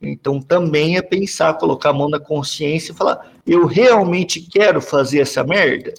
[0.03, 5.21] Então também é pensar, colocar a mão na consciência e falar: eu realmente quero fazer
[5.21, 5.93] essa merda.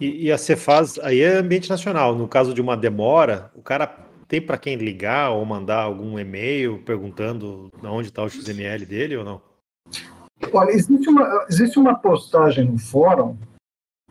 [0.00, 2.14] E, e a Cefaz aí é ambiente nacional.
[2.16, 3.86] No caso de uma demora, o cara
[4.26, 9.24] tem para quem ligar ou mandar algum e-mail perguntando onde está o XML dele ou
[9.24, 9.53] não?
[10.54, 13.36] Olha, existe uma, existe uma postagem no fórum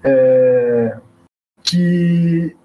[0.03, 0.99] é,
[1.63, 2.56] que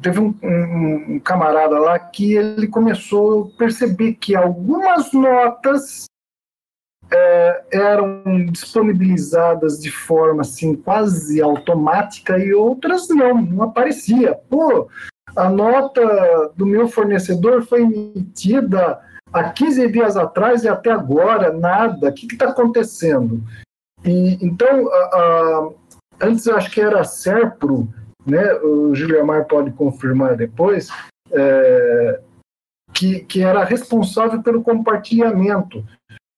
[0.00, 6.06] teve um, um, um, camarada lá que ele começou a perceber que algumas notas
[7.10, 14.34] é, eram disponibilizadas de forma assim quase automática e outras não, não aparecia.
[14.48, 14.88] Pô,
[15.34, 22.10] a nota do meu fornecedor foi emitida há 15 dias atrás e até agora nada.
[22.10, 23.42] O que está acontecendo?
[24.04, 25.70] E, então, a, a,
[26.22, 27.88] antes acho que era Serpro,
[28.26, 30.88] né, o Giliamar pode confirmar depois,
[31.30, 32.20] é,
[32.92, 35.84] que, que era responsável pelo compartilhamento.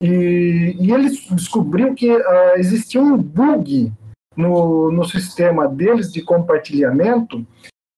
[0.00, 3.92] E, e ele descobriu que uh, existia um bug
[4.36, 7.46] no, no sistema deles de compartilhamento,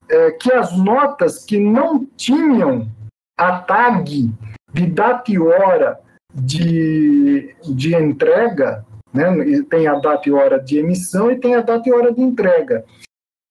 [0.08, 2.88] é, que as notas que não tinham
[3.36, 4.32] a tag
[4.76, 5.98] de data e hora
[6.34, 9.62] de, de entrega, Né?
[9.70, 12.84] Tem a data e hora de emissão e tem a data e hora de entrega.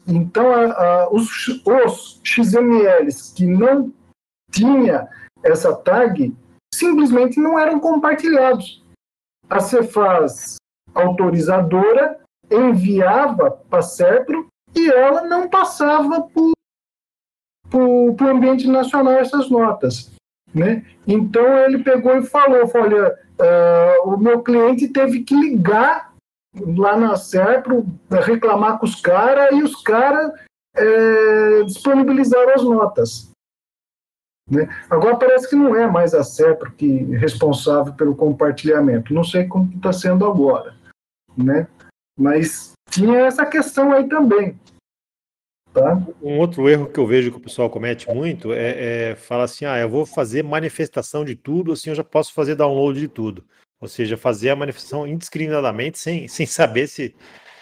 [0.07, 3.91] Então, a, a, os, os XMLs que não
[4.51, 5.09] tinha
[5.43, 6.31] essa tag
[6.71, 8.83] simplesmente não eram compartilhados.
[9.49, 10.57] A Cefaz
[10.93, 12.19] autorizadora
[12.51, 16.27] enviava para a Serpro e ela não passava
[17.69, 20.14] para o ambiente nacional essas notas.
[20.55, 20.85] Né?
[21.05, 26.13] Então ele pegou e falou, olha, uh, o meu cliente teve que ligar
[26.77, 30.31] lá na Serpro reclamar com os caras e os caras
[30.73, 33.31] é, disponibilizaram as notas.
[34.49, 34.69] Né?
[34.89, 39.13] Agora parece que não é mais a Serpro que é responsável pelo compartilhamento.
[39.13, 40.75] Não sei como está sendo agora,
[41.37, 41.67] né?
[42.17, 44.57] Mas tinha essa questão aí também.
[45.75, 46.01] Tá?
[46.23, 49.65] Um outro erro que eu vejo que o pessoal comete muito é, é falar assim:
[49.65, 53.43] ah, eu vou fazer manifestação de tudo, assim eu já posso fazer download de tudo.
[53.81, 57.13] Ou seja, fazer a manifestação indiscriminadamente sem, sem saber se,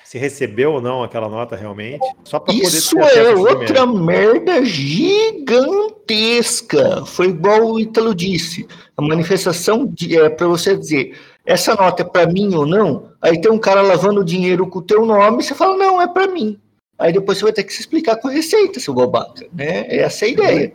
[0.03, 2.05] se recebeu ou não aquela nota realmente.
[2.23, 7.03] Só para poder Isso é outra merda gigantesca.
[7.07, 8.67] Foi igual o Ítalo disse.
[8.95, 13.09] A manifestação de, é para você dizer essa nota é para mim ou não?
[13.19, 16.27] Aí tem um cara lavando dinheiro com o teu nome, você fala, não, é para
[16.27, 16.59] mim.
[17.03, 19.45] Aí depois você vai ter que se explicar com a receita, seu babaca.
[19.51, 19.93] Né?
[19.93, 20.73] Essa é a ideia.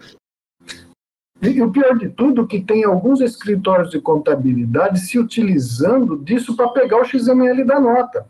[1.41, 6.55] E o pior de tudo é que tem alguns escritórios de contabilidade se utilizando disso
[6.55, 8.29] para pegar o XML da nota.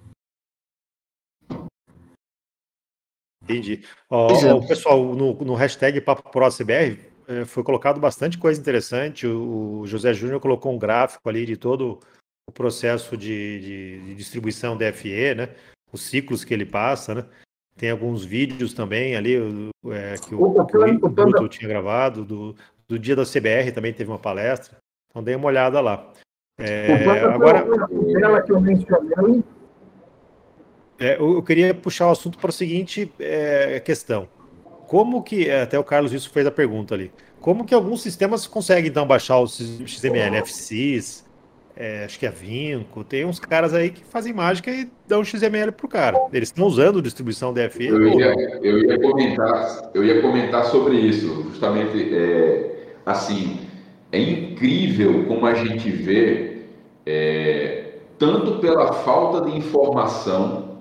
[3.42, 3.82] Entendi.
[4.08, 9.26] Oh, oh, pessoal, no, no hashtag Papo Pro CBR eh, foi colocado bastante coisa interessante.
[9.26, 11.98] O, o José Júnior colocou um gráfico ali de todo
[12.48, 15.48] o processo de, de, de distribuição DFE, né?
[15.92, 17.24] Os ciclos que ele passa, né?
[17.78, 19.36] Tem alguns vídeos também ali
[19.86, 22.56] é, que o, que o Bruto tinha gravado, do,
[22.88, 24.78] do dia da CBR também teve uma palestra.
[25.08, 26.10] Então dei uma olhada lá.
[26.58, 29.44] É, agora, que eu mencionei.
[30.98, 34.28] É, eu queria puxar o assunto para a seguinte é, questão.
[34.88, 38.46] Como que, é, até o Carlos isso fez a pergunta ali, como que alguns sistemas
[38.48, 41.24] conseguem então baixar os XML, FCs,
[41.80, 45.70] é, acho que é Vinco, tem uns caras aí que fazem mágica e dão XML
[45.70, 46.18] pro cara.
[46.32, 47.86] Eles estão usando distribuição DFE?
[47.86, 53.60] Eu ia, eu ia, comentar, eu ia comentar sobre isso, justamente é, assim,
[54.10, 56.62] é incrível como a gente vê,
[57.06, 60.78] é, tanto pela falta de informação,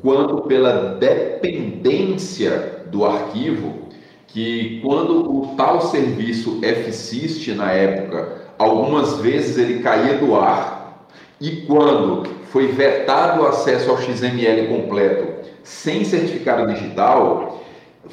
[0.00, 3.82] quanto pela dependência do arquivo,
[4.28, 11.06] que quando o tal serviço FSYST na época algumas vezes ele caía do ar,
[11.40, 15.32] e quando foi vetado o acesso ao XML completo
[15.64, 17.62] sem certificado digital,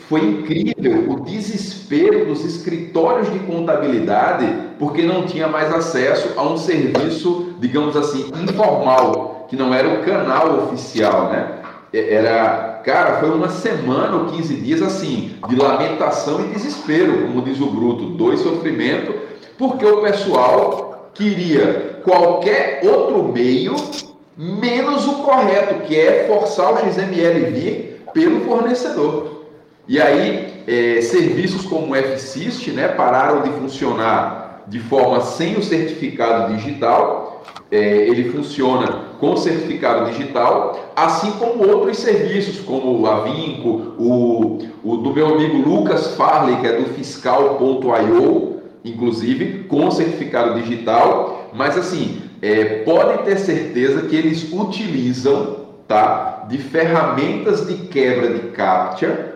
[0.07, 6.57] foi incrível o desespero dos escritórios de contabilidade porque não tinha mais acesso a um
[6.57, 11.55] serviço, digamos assim, informal, que não era o canal oficial, né?
[11.91, 17.59] Era, cara, foi uma semana ou 15 dias assim, de lamentação e desespero, como diz
[17.59, 19.28] o Bruto, dois sofrimento
[19.59, 23.75] porque o pessoal queria qualquer outro meio
[24.37, 29.43] menos o correto, que é forçar o XML vir pelo fornecedor.
[29.85, 35.63] E aí, é, serviços como o FSYST né, pararam de funcionar de forma sem o
[35.63, 37.43] certificado digital.
[37.69, 44.97] É, ele funciona com certificado digital, assim como outros serviços, como o Avinco, o, o
[44.97, 52.21] do meu amigo Lucas Farley, que é do fiscal.io, inclusive com certificado digital, mas assim,
[52.41, 59.35] é, pode ter certeza que eles utilizam tá, de ferramentas de quebra de captcha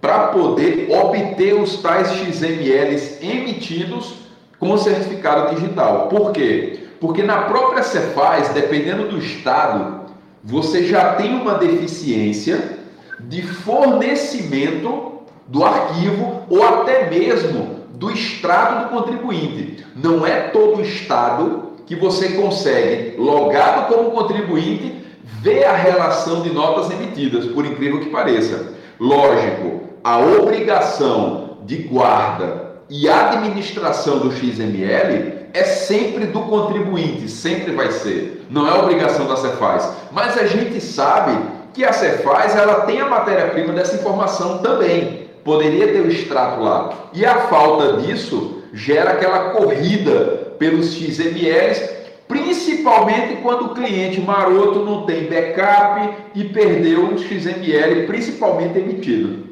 [0.00, 4.26] para poder obter os tais XMLs emitidos
[4.58, 6.08] com certificado digital.
[6.08, 6.80] Por quê?
[7.00, 10.06] Porque na própria Cefaz, dependendo do estado,
[10.42, 12.78] você já tem uma deficiência
[13.18, 19.84] de fornecimento do arquivo ou até mesmo do extrato do contribuinte.
[19.94, 25.04] Não é todo estado que você consegue, logado como contribuinte,
[25.40, 28.74] ver a relação de notas emitidas, por incrível que pareça.
[29.00, 37.90] Lógico, a obrigação de guarda e administração do XML é sempre do contribuinte, sempre vai
[37.90, 38.46] ser.
[38.50, 39.90] Não é obrigação da Cefaz.
[40.12, 41.38] Mas a gente sabe
[41.72, 47.10] que a Cefaz ela tem a matéria-prima dessa informação também poderia ter o extrato lá.
[47.14, 51.88] E a falta disso gera aquela corrida pelos XMLs,
[52.26, 59.46] principalmente quando o cliente maroto não tem backup e perdeu o XML, principalmente emitido.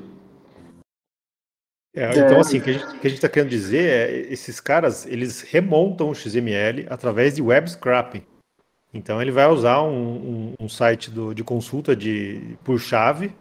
[1.96, 6.10] É, então, assim, o que a gente está querendo dizer é esses caras, eles remontam
[6.10, 8.24] o XML através de web scrapping.
[8.92, 13.32] Então ele vai usar um, um, um site do, de consulta de, por chave.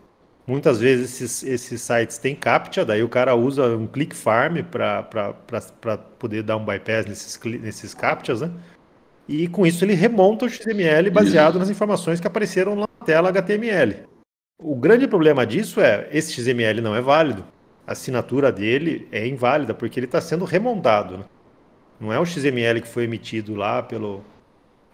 [0.45, 5.97] Muitas vezes esses, esses sites têm CAPTCHA, daí o cara usa um click farm para
[6.19, 8.51] poder dar um bypass nesses, nesses CAPTCHAs, né?
[9.27, 14.03] E com isso ele remonta o XML baseado nas informações que apareceram na tela HTML.
[14.61, 17.45] O grande problema disso é esse XML não é válido.
[17.87, 21.19] A assinatura dele é inválida porque ele está sendo remontado.
[21.19, 21.23] Né?
[21.99, 24.25] Não é o XML que foi emitido lá pelo,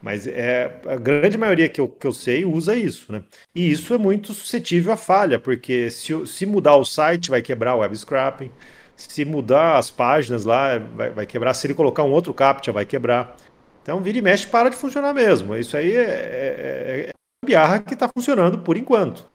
[0.02, 3.22] mas é, a grande maioria que eu, que eu sei usa isso, né?
[3.54, 7.76] E isso é muito suscetível à falha, porque se, se mudar o site, vai quebrar
[7.76, 8.52] o web scrapping.
[8.96, 11.54] Se mudar as páginas lá, vai, vai quebrar.
[11.54, 13.36] Se ele colocar um outro captcha, vai quebrar.
[13.82, 15.56] Então, vira e mexe, para de funcionar mesmo.
[15.56, 19.26] Isso aí é, é, é biarra que está funcionando por enquanto.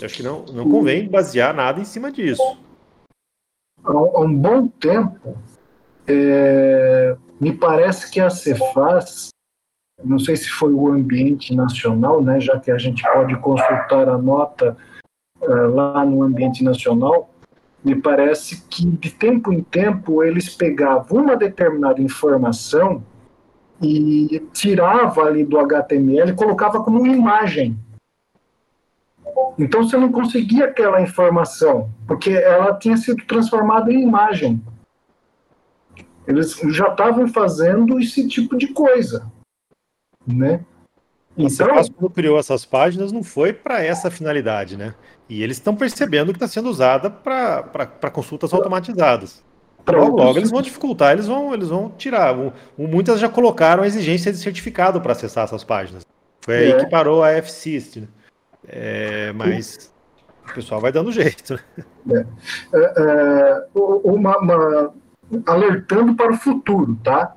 [0.00, 2.42] Eu acho que não, não convém basear nada em cima disso.
[3.82, 5.36] Há um bom tempo,
[6.06, 9.33] é, me parece que a Cefaz
[10.04, 14.18] não sei se foi o ambiente nacional, né, já que a gente pode consultar a
[14.18, 14.76] nota
[15.40, 17.30] uh, lá no ambiente nacional,
[17.82, 23.02] me parece que de tempo em tempo eles pegavam uma determinada informação
[23.82, 27.76] e tirava ali do HTML e colocava como imagem.
[29.58, 34.62] Então você não conseguia aquela informação, porque ela tinha sido transformada em imagem.
[36.26, 39.30] Eles já estavam fazendo esse tipo de coisa
[40.26, 40.60] né?
[41.36, 44.94] Então, o quando criou essas páginas não foi para essa finalidade, né?
[45.28, 49.42] E eles estão percebendo que está sendo usada para consultas automatizadas.
[49.86, 52.34] Logo, logo eles vão dificultar, eles vão, eles vão tirar.
[52.78, 56.06] muitas já colocaram a exigência de certificado para acessar essas páginas.
[56.40, 56.76] Foi aí é.
[56.78, 58.00] que parou a FSYST.
[58.00, 58.08] Né?
[58.66, 59.92] É, mas
[60.48, 61.58] o pessoal vai dando jeito.
[62.06, 62.26] Né?
[62.72, 62.78] É.
[62.78, 64.94] é, é uma, uma,
[65.46, 67.34] alertando para o futuro, tá?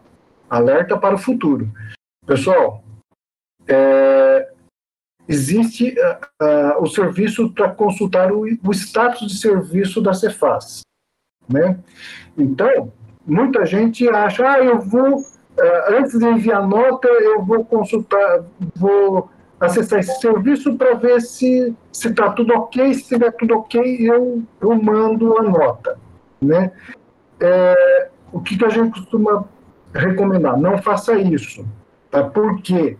[0.49, 1.69] Alerta para o futuro.
[2.27, 2.83] Pessoal,
[3.65, 4.49] é,
[5.29, 10.81] existe uh, uh, o serviço para consultar o, o, status de serviço da Cefaz.
[11.47, 11.79] Né?
[12.37, 12.91] Então,
[13.25, 15.23] muita gente acha, ah, eu vou, uh,
[15.89, 18.43] antes de enviar nota, eu vou consultar,
[18.75, 24.43] vou acessar esse serviço para ver se está tudo ok, se estiver tudo ok, eu,
[24.59, 25.97] eu mando a nota.
[26.41, 26.73] Né?
[27.39, 29.45] É, o que, que a gente costuma
[29.93, 30.59] recomendar?
[30.59, 31.65] Não faça isso.
[32.09, 32.23] Tá?
[32.23, 32.97] Porque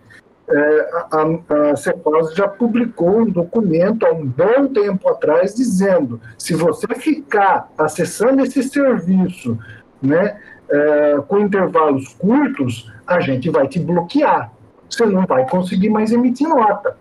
[0.50, 6.88] é, a, a já publicou um documento há um bom tempo atrás dizendo se você
[6.96, 9.58] ficar acessando esse serviço
[10.02, 10.40] né,
[10.70, 14.52] é, com intervalos curtos, a gente vai te bloquear.
[14.90, 16.98] Você não vai conseguir mais emitir nota.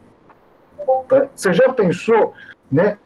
[1.08, 1.28] Tá?
[1.34, 2.34] Você já pensou
[2.70, 2.98] né?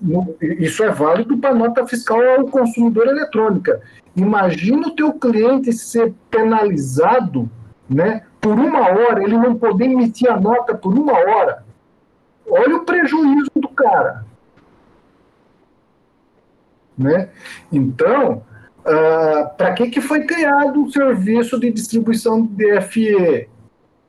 [0.00, 3.80] no, isso é válido para nota fiscal ao consumidor eletrônica.
[4.16, 7.48] Imagina o teu cliente ser penalizado
[7.88, 11.64] né, por uma hora, ele não poder emitir a nota por uma hora.
[12.48, 14.24] Olha o prejuízo do cara.
[16.96, 17.30] Né?
[17.72, 18.44] Então,
[18.80, 23.48] uh, para que, que foi criado o serviço de distribuição de DFE?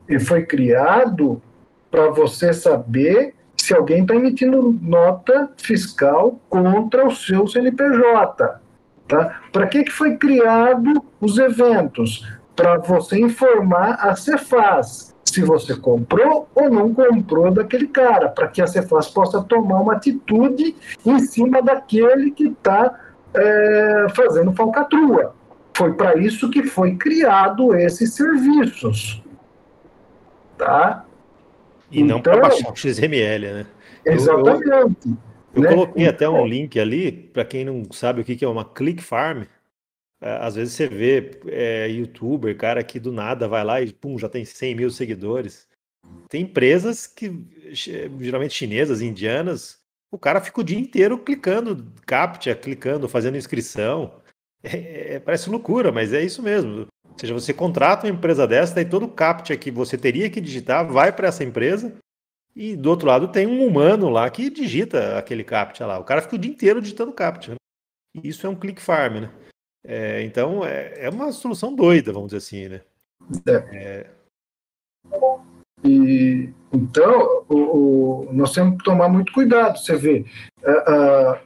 [0.07, 1.41] Ele foi criado
[1.89, 8.59] para você saber se alguém está emitindo nota fiscal contra o seu CNPJ.
[9.07, 9.39] Tá?
[9.51, 12.27] Para que, que foi criado os eventos?
[12.55, 18.63] Para você informar a Cefaz se você comprou ou não comprou daquele cara, para que
[18.63, 22.99] a Cefaz possa tomar uma atitude em cima daquele que está
[23.31, 25.35] é, fazendo falcatrua.
[25.75, 29.23] Foi para isso que foi criado esses serviços.
[30.57, 31.05] Tá?
[31.91, 33.67] E não então, para baixar o XML, né?
[34.05, 34.69] Exatamente.
[34.69, 34.95] Eu, eu,
[35.53, 35.69] eu né?
[35.69, 39.43] coloquei até um link ali, para quem não sabe o que é uma click farm.
[40.21, 44.17] É, às vezes você vê é, youtuber, cara, que do nada vai lá e pum,
[44.17, 45.67] já tem 100 mil seguidores.
[46.29, 47.31] Tem empresas que,
[47.73, 49.79] geralmente chinesas, indianas,
[50.11, 54.19] o cara fica o dia inteiro clicando CAPTCHA, clicando, fazendo inscrição.
[54.63, 56.87] É, é, parece loucura, mas é isso mesmo.
[57.11, 60.41] Ou seja, você contrata uma empresa dessa, daí todo o CAPTCHA que você teria que
[60.41, 61.93] digitar vai para essa empresa,
[62.55, 65.99] e do outro lado tem um humano lá que digita aquele CAPTCHA lá.
[65.99, 67.51] O cara fica o dia inteiro digitando CAPTCHA.
[67.51, 67.57] Né?
[68.15, 69.31] E isso é um click farm, né?
[69.83, 72.81] É, então é, é, uma solução doida, vamos dizer assim, né?
[73.47, 73.55] É.
[73.73, 74.09] é.
[75.83, 79.79] E, então, o, o, nós temos que tomar muito cuidado.
[79.79, 80.25] Você vê,
[80.61, 81.39] uh, uh,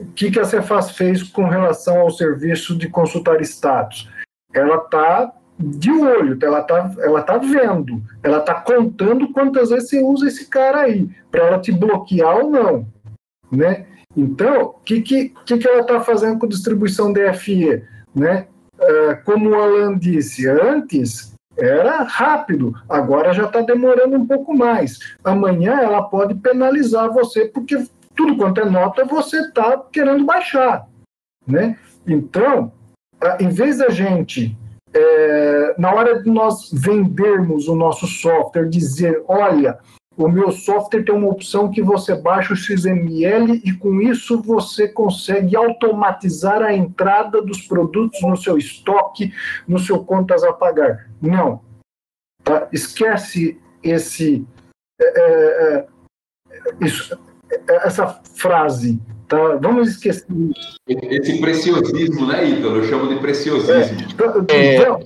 [0.00, 4.08] o que, que a Cefaz fez com relação ao serviço de consultar status?
[4.54, 10.02] Ela está de olho, ela está ela tá vendo, ela está contando quantas vezes você
[10.02, 12.86] usa esse cara aí, para ela te bloquear ou não.
[13.50, 13.86] Né?
[14.16, 17.82] Então, o que, que, que ela está fazendo com distribuição DFE?
[18.14, 18.46] Né?
[18.78, 24.98] Uh, como o Alan disse antes, era rápido, agora já está demorando um pouco mais.
[25.22, 30.86] Amanhã ela pode penalizar você, porque tudo quanto é nota você está querendo baixar.
[31.46, 31.78] Né?
[32.06, 32.72] Então,
[33.40, 34.56] em vez da gente,
[34.94, 39.78] é, na hora de nós vendermos o nosso software, dizer: olha,
[40.16, 44.86] o meu software tem uma opção que você baixa o XML e com isso você
[44.86, 49.32] consegue automatizar a entrada dos produtos no seu estoque,
[49.66, 51.10] no seu contas a pagar.
[51.20, 51.60] Não.
[52.44, 52.68] Tá?
[52.72, 54.46] Esquece esse,
[55.00, 55.86] é, é,
[56.50, 57.18] é isso,
[57.50, 59.00] é, essa frase.
[59.32, 59.56] Tá?
[59.62, 60.26] Vamos esquecer.
[60.86, 62.76] Esse preciosismo, né, Ítalo?
[62.76, 63.98] Eu chamo de preciosismo.
[64.50, 65.00] É, então,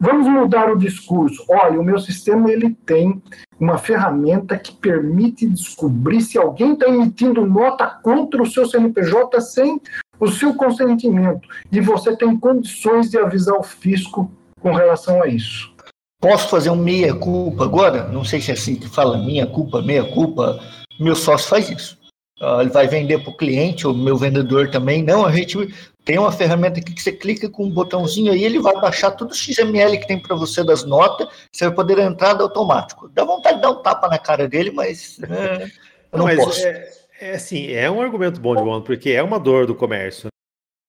[0.00, 1.44] vamos mudar o discurso.
[1.48, 3.22] Olha, o meu sistema ele tem
[3.60, 9.80] uma ferramenta que permite descobrir se alguém está emitindo nota contra o seu CNPJ sem
[10.18, 11.48] o seu consentimento.
[11.70, 14.28] E você tem condições de avisar o fisco
[14.60, 15.72] com relação a isso.
[16.20, 18.08] Posso fazer um meia-culpa agora?
[18.08, 20.58] Não sei se é assim que fala, minha-culpa, meia-culpa.
[20.98, 21.99] Meu sócio faz isso.
[22.40, 25.02] Uh, ele vai vender para o cliente, o meu vendedor também.
[25.02, 25.58] Não, a gente
[26.04, 29.32] tem uma ferramenta aqui que você clica com um botãozinho aí, ele vai baixar tudo
[29.32, 33.08] o XML que tem para você das notas, você vai poder entrar automático.
[33.10, 35.64] Dá vontade de dar um tapa na cara dele, mas é,
[36.10, 36.66] eu não, mas posso.
[36.66, 40.28] É, é assim, é um argumento bom de bom, porque é uma dor do comércio.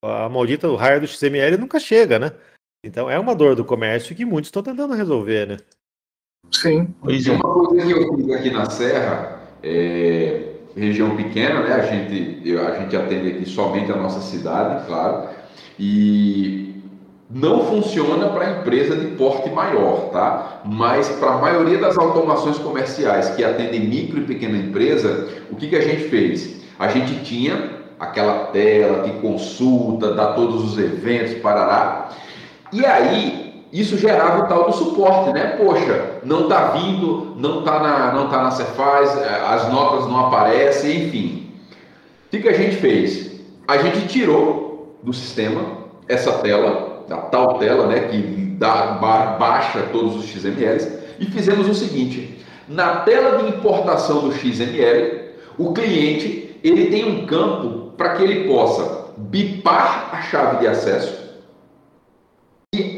[0.04, 2.32] A maldita o raio do XML nunca chega, né?
[2.84, 5.58] Então é uma dor do comércio que muitos estão tentando resolver, né?
[6.50, 6.88] Sim.
[7.02, 7.32] Pois é.
[7.32, 11.74] Uma coisa que eu fiz aqui na Serra, é, região pequena, né?
[11.74, 15.30] A gente, a gente atende aqui somente a nossa cidade, claro,
[15.80, 16.76] e
[17.30, 20.62] não funciona para empresa de porte maior, tá?
[20.66, 25.68] Mas para a maioria das automações comerciais que atendem micro e pequena empresa, o que,
[25.68, 26.62] que a gente fez?
[26.78, 32.10] A gente tinha aquela tela que consulta, dá todos os eventos, parará.
[32.74, 33.41] E aí
[33.72, 35.56] isso gerava o tal do suporte, né?
[35.58, 40.28] Poxa, não está vindo, não está na, não tá na Cefaz, é, as notas não
[40.28, 41.52] aparecem, enfim.
[42.28, 43.32] O que, que a gente fez?
[43.68, 45.62] A gente tirou do sistema
[46.08, 48.18] essa tela, a tal tela, né, que
[48.58, 48.98] dá,
[49.40, 55.72] baixa todos os XMLs, e fizemos o seguinte: na tela de importação do XML, o
[55.74, 61.21] cliente ele tem um campo para que ele possa bipar a chave de acesso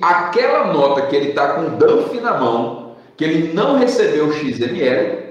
[0.01, 4.33] aquela nota que ele está com o DANF na mão, que ele não recebeu o
[4.33, 5.23] XML,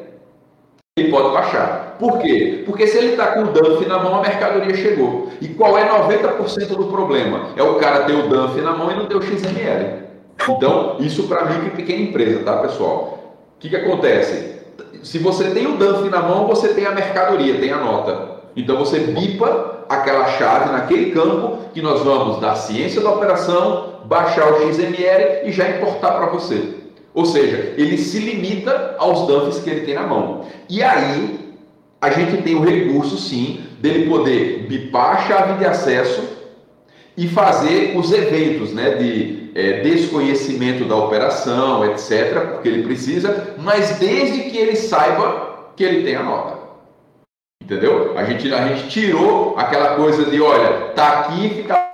[0.96, 1.96] ele pode baixar.
[1.98, 2.62] Por quê?
[2.66, 5.28] Porque se ele está com o DANF na mão, a mercadoria chegou.
[5.40, 7.50] E qual é 90% do problema?
[7.56, 10.02] É o cara ter o DANF na mão e não ter o XML.
[10.48, 13.36] Então, isso para mim que pequena empresa, tá, pessoal?
[13.56, 14.60] O que, que acontece?
[15.02, 18.32] Se você tem o DANF na mão, você tem a mercadoria, tem a nota.
[18.56, 24.52] Então você bipa aquela chave naquele campo que nós vamos da ciência da operação baixar
[24.52, 26.74] o XML e já importar para você.
[27.14, 30.46] Ou seja, ele se limita aos dumps que ele tem na mão.
[30.68, 31.54] E aí,
[32.00, 36.22] a gente tem o recurso, sim, dele poder bipar a chave de acesso
[37.16, 43.98] e fazer os eventos né, de é, desconhecimento da operação, etc., porque ele precisa, mas
[43.98, 46.61] desde que ele saiba que ele tem a nota.
[47.62, 48.18] Entendeu?
[48.18, 51.92] A gente, a gente tirou aquela coisa de, olha, tá aqui, fica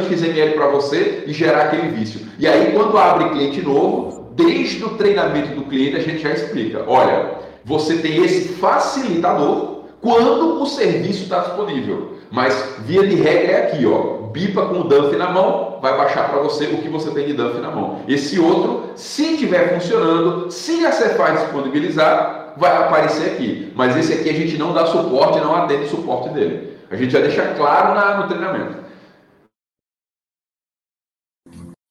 [0.00, 2.26] XML para você e gerar aquele vício.
[2.38, 6.84] E aí, quando abre cliente novo, desde o treinamento do cliente, a gente já explica:
[6.86, 7.32] olha,
[7.62, 12.14] você tem esse facilitador quando o serviço está disponível.
[12.30, 16.30] Mas, via de regra, é aqui: ó, bipa com o dump na mão, vai baixar
[16.30, 18.00] para você o que você tem de dump na mão.
[18.08, 23.72] Esse outro, se estiver funcionando, se a Cefaz disponibilizar, vai aparecer aqui.
[23.74, 26.78] Mas esse aqui a gente não dá suporte, não atende o suporte dele.
[26.90, 28.84] A gente já deixa claro na, no treinamento.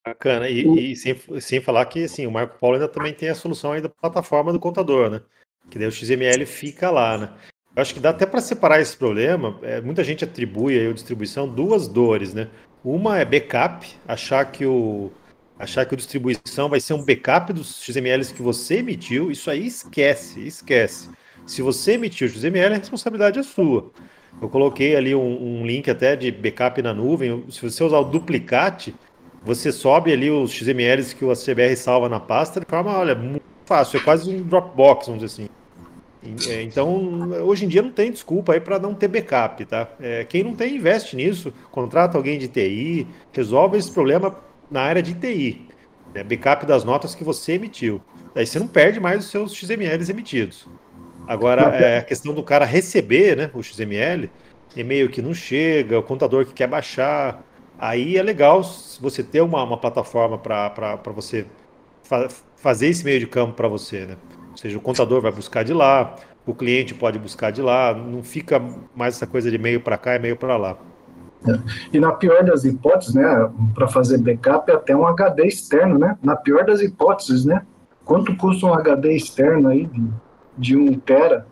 [0.05, 0.49] Bacana.
[0.49, 3.71] E, e, sem, sem falar que assim, o Marco Paulo ainda também tem a solução
[3.71, 5.21] aí da plataforma do contador, né?
[5.69, 7.29] Que daí o XML fica lá, né?
[7.75, 9.59] Eu acho que dá até para separar esse problema.
[9.61, 12.49] É, muita gente atribui aí a distribuição duas dores, né?
[12.83, 15.11] Uma é backup, achar que o
[15.59, 19.29] achar que a distribuição vai ser um backup dos XMLs que você emitiu.
[19.29, 21.09] Isso aí esquece, esquece.
[21.45, 23.91] Se você emitiu o XML, a responsabilidade é sua.
[24.41, 27.43] Eu coloquei ali um, um link até de backup na nuvem.
[27.49, 28.95] Se você usar o duplicate,
[29.43, 33.43] você sobe ali os XMLs que o CBR salva na pasta de forma, olha, muito
[33.65, 35.49] fácil, é quase um Dropbox, vamos dizer assim.
[36.49, 39.87] É, então, hoje em dia não tem desculpa aí para não ter backup, tá?
[40.01, 44.37] É, quem não tem, investe nisso, contrata alguém de TI, resolve esse problema
[44.69, 45.67] na área de TI.
[46.13, 46.23] Né?
[46.23, 48.01] Backup das notas que você emitiu.
[48.35, 50.67] Aí você não perde mais os seus XMLs emitidos.
[51.27, 54.29] Agora, é, a questão do cara receber né, o XML,
[54.75, 57.43] e-mail que não chega, o contador que quer baixar,
[57.79, 58.61] Aí é legal
[58.99, 61.45] você ter uma, uma plataforma para você
[62.03, 64.17] fa fazer esse meio de campo para você, né?
[64.51, 66.13] Ou seja, o contador vai buscar de lá,
[66.45, 68.61] o cliente pode buscar de lá, não fica
[68.93, 70.77] mais essa coisa de meio para cá e meio para lá.
[71.93, 76.17] E na pior das hipóteses, né, para fazer backup é até um HD externo, né?
[76.21, 77.61] Na pior das hipóteses, né?
[78.03, 80.09] Quanto custa um HD externo aí de,
[80.57, 81.45] de 1 tera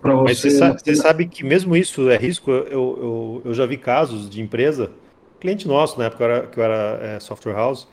[0.00, 0.24] para você?
[0.24, 2.50] Mas você sabe, você sabe, que mesmo isso é risco.
[2.50, 4.90] Eu, eu, eu já vi casos de empresa,
[5.40, 7.88] cliente nosso na época que eu era é, software house,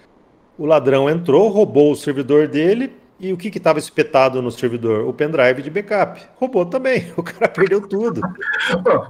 [0.58, 5.06] o ladrão entrou, roubou o servidor dele, e o que estava espetado no servidor?
[5.06, 6.22] O pendrive de backup.
[6.38, 7.12] Roubou também.
[7.18, 8.22] O cara perdeu tudo.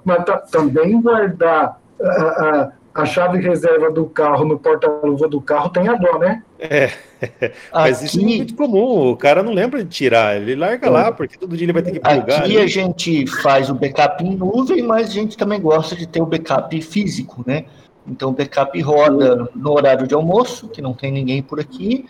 [0.04, 2.72] Mas tá, também guardar a, a,
[3.02, 6.44] a, chave reserva do carro no porta-luva do carro tem a dó, né?
[6.60, 6.92] É.
[7.74, 9.12] Mas aqui, isso é muito comum.
[9.12, 10.38] O cara não lembra de tirar.
[10.38, 10.90] Ele larga é.
[10.90, 12.40] lá, porque todo dia ele vai ter que plugar.
[12.40, 12.58] Aqui ali.
[12.58, 16.26] a gente faz o backup em nuvem, mas a gente também gosta de ter o
[16.26, 17.66] backup físico, né?
[18.08, 22.06] Então, o backup roda no horário de almoço, que não tem ninguém por aqui,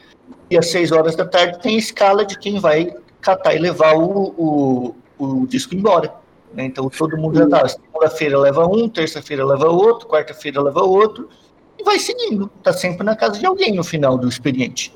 [0.50, 4.34] e às seis horas da tarde tem escala de quem vai catar e levar o,
[4.38, 6.14] o, o disco embora.
[6.54, 6.66] Né?
[6.66, 7.68] Então, todo mundo já está.
[7.68, 11.30] Segunda-feira leva um, terça-feira leva outro, quarta-feira leva outro,
[11.78, 12.50] e vai seguindo.
[12.58, 14.94] Está sempre na casa de alguém no final do expediente.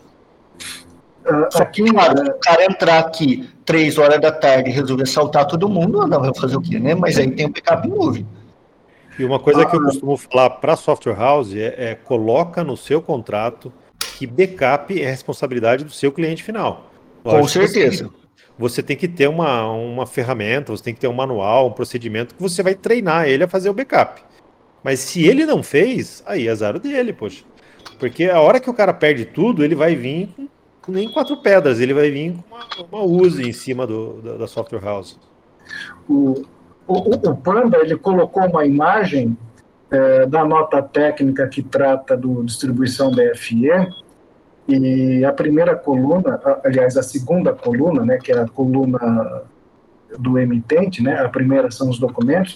[1.25, 5.47] Uh, aqui, claro, uh, o cara entrar aqui três horas da tarde e resolver saltar
[5.47, 6.93] todo mundo, não vai fazer o quê, né?
[6.93, 8.27] Mas aí tem o backup em nuvem.
[9.17, 13.01] E uma coisa que eu costumo falar para software house é, é, coloca no seu
[13.01, 13.71] contrato
[14.17, 16.91] que backup é responsabilidade do seu cliente final.
[17.23, 18.09] Lógico, Com certeza.
[18.57, 22.35] Você, tem que ter uma, uma ferramenta, você tem que ter um manual, um procedimento
[22.35, 24.21] que você vai treinar ele a fazer o backup.
[24.83, 27.43] Mas se ele não fez, aí é azar dele, poxa.
[27.97, 30.29] Porque a hora que o cara perde tudo, ele vai vir
[30.81, 34.37] com nem quatro pedras, ele vai vir com uma, uma use em cima do, da,
[34.37, 35.17] da software house.
[36.07, 36.43] O,
[36.85, 39.37] o, o Panda ele colocou uma imagem
[39.89, 43.69] é, da nota técnica que trata do distribuição DFE
[44.67, 49.43] e a primeira coluna, aliás, a segunda coluna, né, que é a coluna
[50.17, 52.55] do emitente, né, a primeira são os documentos.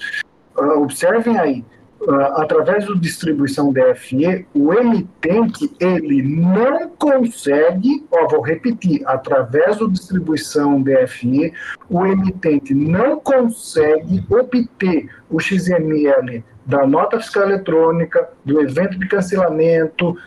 [0.57, 1.65] Uh, observem aí,
[2.01, 9.89] uh, através do distribuição DFE, o emitente ele não consegue, ó, vou repetir, através do
[9.89, 11.53] distribuição DFE,
[11.89, 20.17] o emitente não consegue obter o XML da nota fiscal eletrônica, do evento de cancelamento,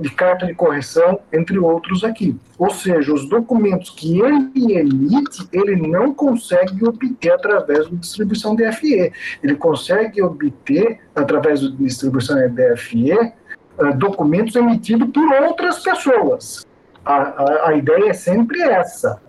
[0.00, 2.36] de carta de correção, entre outros aqui.
[2.58, 9.12] Ou seja, os documentos que ele emite, ele não consegue obter através da distribuição DFE.
[9.42, 16.66] Ele consegue obter, através da distribuição DFE, uh, documentos emitidos por outras pessoas.
[17.04, 19.20] A, a, a ideia é sempre essa.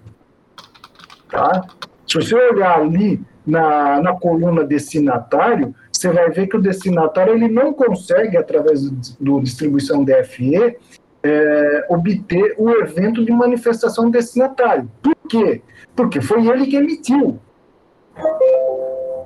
[1.29, 1.67] Tá?
[2.07, 7.49] Se você olhar ali na, na coluna destinatário, você vai ver que o destinatário ele
[7.49, 8.89] não consegue, através
[9.19, 10.77] do, distribuição DFE,
[11.21, 14.89] é, obter o evento de manifestação destinatário.
[15.01, 15.61] Por quê?
[15.95, 17.39] Porque foi ele que emitiu.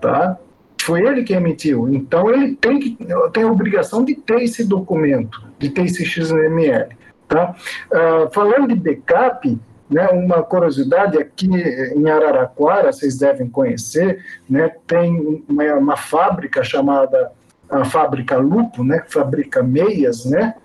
[0.02, 0.40] Tá?
[0.82, 1.94] Foi ele que emitiu.
[1.94, 2.98] Então ele tem, que,
[3.32, 6.90] tem a obrigação de ter esse documento, de ter esse XML.
[7.28, 7.56] Tá?
[7.92, 9.60] Uh, falando de backup,
[9.94, 17.32] né, uma curiosidade aqui em Araraquara, vocês devem conhecer, né, tem uma, uma fábrica chamada
[17.70, 20.56] a fábrica Lupo, né, fabrica meias, né,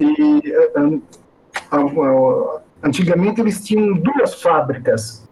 [0.00, 0.52] e
[2.82, 5.26] antigamente eles tinham duas fábricas.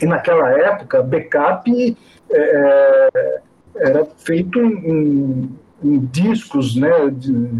[0.00, 1.96] E naquela época backup
[2.30, 3.40] é, é
[3.78, 5.50] era feito em,
[5.82, 6.90] em discos, né,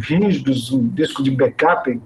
[0.00, 2.00] rígidos, um disco de backup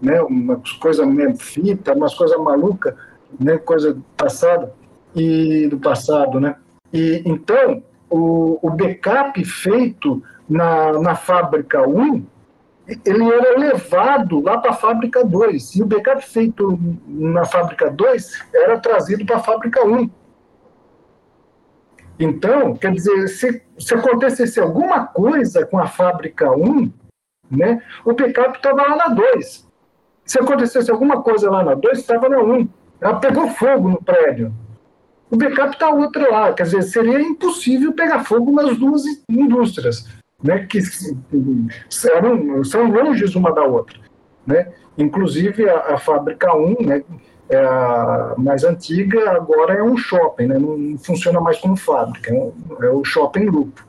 [0.00, 2.94] né, uma coisa meio fita, umas coisas malucas,
[3.38, 4.72] né, coisa passada
[5.14, 6.56] e do passado, né?
[6.92, 12.24] E então o, o backup feito na, na fábrica 1,
[13.04, 18.44] ele era levado lá para a fábrica 2, e o backup feito na fábrica 2
[18.54, 20.08] era trazido para a fábrica 1.
[22.18, 26.90] Então, quer dizer, se, se acontecesse alguma coisa com a fábrica 1,
[27.50, 29.65] né, o backup estava lá na 2.
[30.26, 32.52] Se acontecesse alguma coisa lá na 2, estava na 1.
[32.52, 32.68] Um.
[33.00, 34.52] Ela pegou fogo no prédio.
[35.30, 36.52] O backup está outro lá.
[36.52, 40.06] Quer dizer, seria impossível pegar fogo nas duas indústrias,
[40.42, 40.80] né, que
[41.88, 43.98] são, são longe uma da outra.
[44.46, 44.72] Né?
[44.98, 47.04] Inclusive, a, a fábrica 1, né,
[47.48, 50.58] é a mais antiga, agora é um shopping, né?
[50.58, 52.52] não funciona mais como fábrica, é, um,
[52.82, 53.84] é o shopping grupo.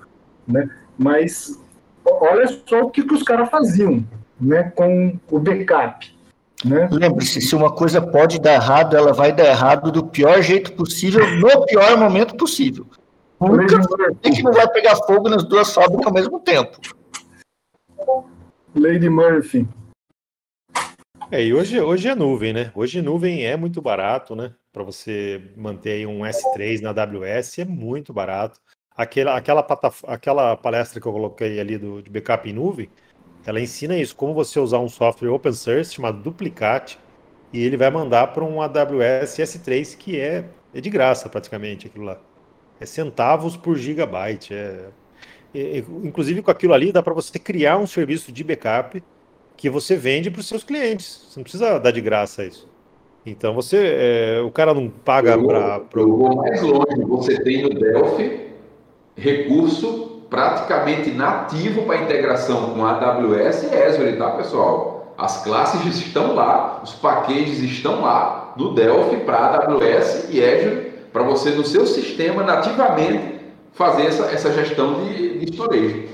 [0.47, 0.69] Né?
[0.97, 1.59] Mas
[2.05, 4.03] olha só o que, que os caras faziam
[4.39, 6.16] né, com o backup.
[6.65, 6.89] Né?
[6.91, 11.25] Lembre-se, se uma coisa pode dar errado, ela vai dar errado do pior jeito possível,
[11.37, 12.87] no pior momento possível.
[13.39, 13.79] Nunca
[14.21, 16.79] que não vai pegar fogo nas duas fábricas ao mesmo tempo.
[18.75, 19.67] Lady Murphy.
[21.29, 22.71] É, e hoje, hoje é nuvem, né?
[22.73, 24.53] Hoje nuvem é muito barato, né?
[24.71, 28.59] Para você manter um S3 na AWS é muito barato.
[28.95, 29.67] Aquela, aquela,
[30.07, 32.89] aquela palestra que eu coloquei ali do, de backup em nuvem,
[33.47, 36.99] ela ensina isso, como você usar um software open source chamado Duplicate,
[37.53, 40.43] e ele vai mandar para um AWS S3 que é,
[40.75, 42.19] é de graça praticamente aquilo lá.
[42.77, 44.53] É centavos por gigabyte.
[44.53, 44.89] É,
[45.55, 49.01] é, inclusive com aquilo ali dá para você criar um serviço de backup
[49.55, 51.27] que você vende para os seus clientes.
[51.29, 52.67] Você não precisa dar de graça isso.
[53.25, 55.81] Então você, é, o cara não paga para.
[55.95, 57.01] Eu vou mais longe.
[57.05, 58.47] Você tem no Delphi
[59.15, 65.15] recurso praticamente nativo para integração com AWS e Azure, tá, pessoal?
[65.17, 71.23] As classes estão lá, os paquetes estão lá no Delphi para AWS e Azure para
[71.23, 73.37] você no seu sistema nativamente
[73.71, 76.09] fazer essa, essa gestão de, de storage.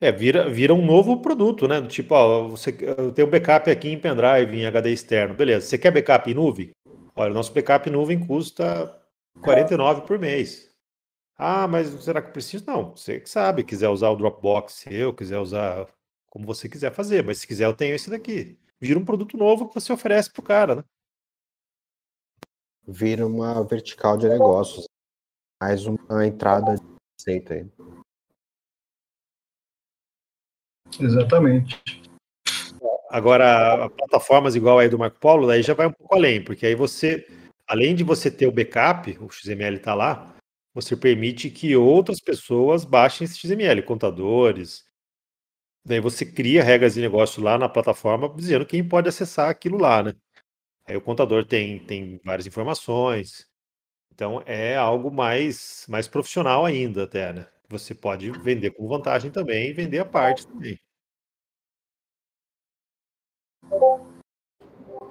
[0.00, 1.80] É, vira, vira um novo produto, né?
[1.82, 2.72] Tipo, ó, você
[3.14, 5.34] tem o backup aqui em pendrive, em HD externo.
[5.34, 6.70] Beleza, você quer backup em nuvem?
[7.16, 8.94] Olha, o nosso backup em nuvem custa
[9.40, 10.73] 49 por mês.
[11.36, 12.64] Ah, mas será que eu preciso?
[12.66, 15.88] Não, você que sabe, quiser usar o Dropbox seu, quiser usar
[16.26, 18.58] como você quiser fazer, mas se quiser eu tenho esse daqui.
[18.80, 20.84] Vira um produto novo que você oferece pro cara, né?
[22.86, 24.86] Vira uma vertical de negócios.
[25.60, 26.82] Mais uma entrada de
[27.18, 27.66] receita aí.
[31.00, 31.80] Exatamente.
[33.10, 36.74] Agora, plataformas igual aí do Marco Polo, daí já vai um pouco além, porque aí
[36.74, 37.26] você,
[37.66, 40.34] além de você ter o backup, o XML está lá,
[40.74, 44.84] você permite que outras pessoas baixem esse XML, contadores.
[45.84, 50.02] Daí você cria regras de negócio lá na plataforma dizendo quem pode acessar aquilo lá,
[50.02, 50.14] né?
[50.86, 53.46] Aí o contador tem, tem várias informações.
[54.12, 57.46] Então é algo mais, mais profissional ainda, até, né?
[57.68, 60.78] Você pode vender com vantagem também e vender a parte também.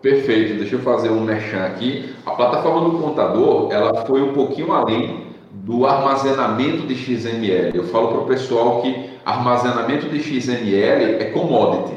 [0.01, 2.13] Perfeito, deixa eu fazer um merchan aqui.
[2.25, 5.22] A plataforma do contador, ela foi um pouquinho além
[5.63, 7.71] do armazenamento de XML.
[7.73, 11.93] Eu falo para o pessoal que armazenamento de XML é commodity.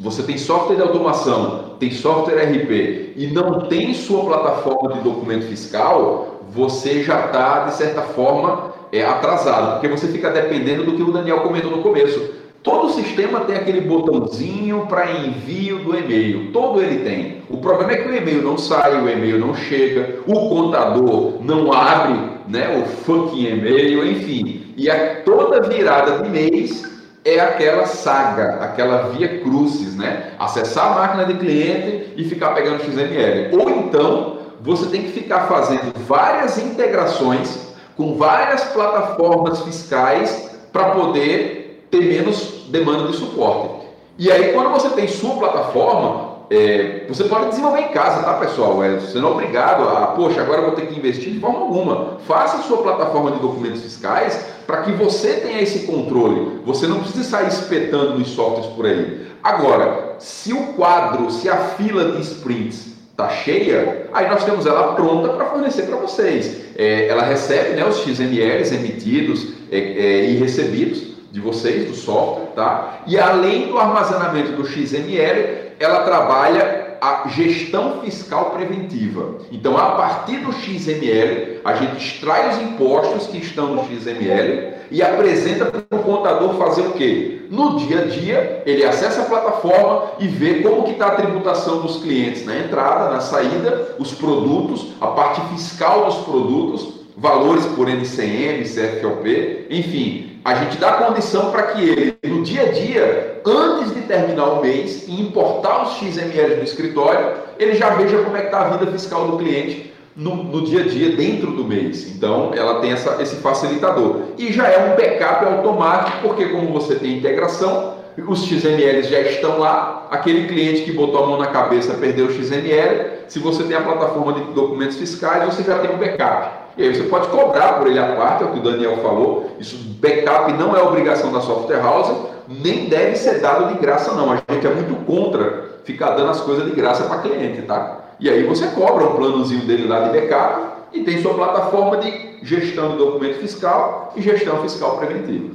[0.00, 5.46] Você tem software de automação, tem software RP e não tem sua plataforma de documento
[5.46, 11.02] fiscal, você já está, de certa forma, é, atrasado, porque você fica dependendo do que
[11.02, 12.34] o Daniel comentou no começo.
[12.62, 16.52] Todo sistema tem aquele botãozinho para envio do e-mail.
[16.52, 17.42] Todo ele tem.
[17.48, 21.72] O problema é que o e-mail não sai, o e-mail não chega, o contador não
[21.72, 24.74] abre né, o fucking e-mail, enfim.
[24.76, 26.84] E a, toda virada de mês
[27.24, 30.32] é aquela saga, aquela via crucis, né?
[30.38, 33.56] Acessar a máquina de cliente e ficar pegando XML.
[33.58, 41.59] Ou então, você tem que ficar fazendo várias integrações com várias plataformas fiscais para poder
[41.90, 43.86] ter menos demanda de suporte.
[44.18, 48.82] E aí, quando você tem sua plataforma, é, você pode desenvolver em casa, tá, pessoal?
[48.82, 51.60] É, você não é obrigado a, poxa, agora eu vou ter que investir de forma
[51.60, 52.18] alguma.
[52.26, 56.60] Faça a sua plataforma de documentos fiscais para que você tenha esse controle.
[56.64, 59.28] Você não precisa sair espetando os softwares por aí.
[59.42, 64.94] Agora, se o quadro, se a fila de sprints está cheia, aí nós temos ela
[64.94, 66.60] pronta para fornecer para vocês.
[66.76, 72.46] É, ela recebe né, os XMLs emitidos é, é, e recebidos de vocês, do software,
[72.54, 73.02] tá?
[73.06, 79.38] E além do armazenamento do XML, ela trabalha a gestão fiscal preventiva.
[79.50, 85.02] Então, a partir do XML, a gente extrai os impostos que estão no XML e
[85.02, 87.42] apresenta para o contador fazer o quê?
[87.48, 91.80] No dia a dia, ele acessa a plataforma e vê como que está a tributação
[91.80, 97.88] dos clientes na entrada, na saída, os produtos, a parte fiscal dos produtos, valores por
[97.88, 103.94] NCM, CFOP, enfim, a gente dá condição para que ele, no dia a dia, antes
[103.94, 108.40] de terminar o mês e importar os XML do escritório, ele já veja como é
[108.40, 112.08] que está a vida fiscal do cliente no, no, dia a dia, dentro do mês.
[112.14, 114.22] Então, ela tem essa, esse facilitador.
[114.38, 119.58] E já é um backup automático, porque como você tem integração, os XMLs já estão
[119.58, 123.76] lá, aquele cliente que botou a mão na cabeça perdeu o XML, se você tem
[123.76, 126.60] a plataforma de documentos fiscais, você já tem um backup.
[126.76, 129.56] E aí você pode cobrar por ele a parte, é o que o Daniel falou.
[129.60, 132.10] Isso, backup não é obrigação da software house,
[132.48, 134.32] nem deve ser dado de graça, não.
[134.32, 137.98] A gente é muito contra ficar dando as coisas de graça para cliente, tá?
[138.18, 142.38] E aí você cobra um planozinho dele lá de backup e tem sua plataforma de
[142.42, 145.54] gestão de documento fiscal e gestão fiscal preventiva.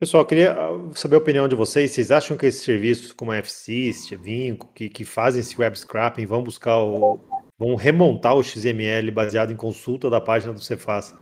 [0.00, 1.90] Pessoal, queria ah, saber a opinião de vocês.
[1.90, 6.24] Vocês acham que esses serviços como a FSYST, Vinco, que, que fazem esse web scrapping,
[6.24, 7.18] vão buscar o,
[7.58, 11.16] vão remontar o XML baseado em consulta da página do Cefaz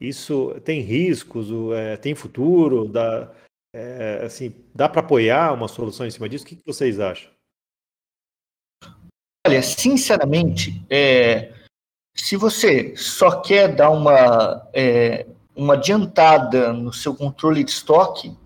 [0.00, 3.30] Isso tem riscos, é, tem futuro, dá,
[3.74, 6.44] é, assim, dá para apoiar uma solução em cima disso?
[6.44, 7.30] O que, que vocês acham?
[9.46, 11.52] Olha, sinceramente, é,
[12.16, 15.26] se você só quer dar uma, é,
[15.56, 18.36] uma adiantada no seu controle de estoque,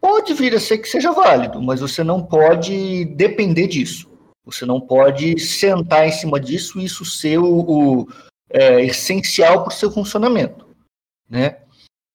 [0.00, 4.08] pode vir a ser que seja válido, mas você não pode depender disso.
[4.44, 8.08] Você não pode sentar em cima disso e isso ser o, o
[8.48, 10.66] é, essencial para o seu funcionamento.
[11.28, 11.58] Né?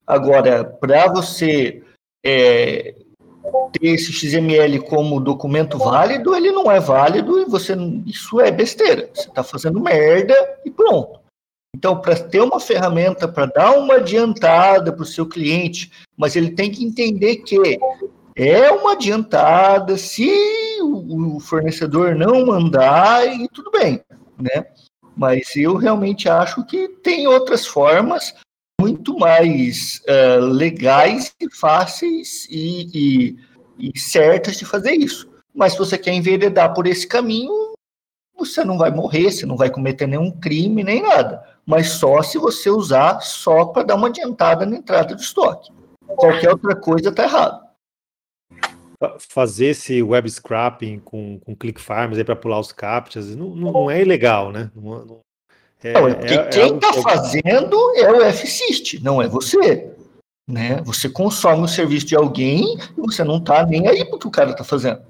[0.06, 1.84] Agora, para você
[2.26, 2.96] é,
[3.72, 7.76] ter esse XML como documento válido, ele não é válido e você
[8.06, 9.10] isso é besteira.
[9.14, 10.34] Você está fazendo merda
[10.66, 11.20] e pronto.
[11.76, 16.52] Então, para ter uma ferramenta para dar uma adiantada para o seu cliente, mas ele
[16.52, 17.78] tem que entender que
[18.34, 20.32] é uma adiantada se
[20.82, 24.02] o fornecedor não mandar e tudo bem,
[24.42, 24.68] né?
[25.18, 28.34] Mas eu realmente acho que tem outras formas
[28.80, 33.36] muito mais uh, legais e fáceis e,
[33.78, 35.30] e, e certas de fazer isso.
[35.54, 37.52] Mas se você quer enveredar por esse caminho,
[38.38, 41.55] você não vai morrer, você não vai cometer nenhum crime nem nada.
[41.66, 45.72] Mas só se você usar só para dar uma adiantada na entrada de estoque.
[46.06, 47.66] Qualquer outra coisa está errado
[49.20, 54.02] fazer esse web scrapping com, com click farms para pular os captchas não, não, é
[54.02, 54.72] ilegal, né?
[54.76, 55.20] Não, não,
[55.84, 59.92] é, não, é, é quem está fazendo é o FSYST, não é você.
[60.48, 60.82] Né?
[60.84, 64.52] Você consome o serviço de alguém e você não está nem aí porque o cara
[64.52, 65.02] está fazendo.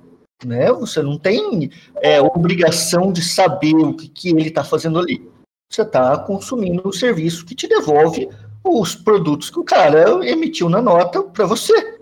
[0.46, 0.72] Né?
[0.74, 1.70] Você não tem
[2.02, 5.30] é, obrigação de saber o que, que ele está fazendo ali.
[5.70, 8.30] Você está consumindo o serviço que te devolve
[8.64, 12.00] os produtos que o cara emitiu na nota para você.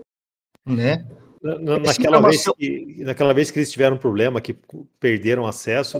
[0.64, 1.06] Né?
[1.42, 4.56] Na, naquela, vez que, naquela vez que eles tiveram um problema, que
[4.98, 5.98] perderam acesso,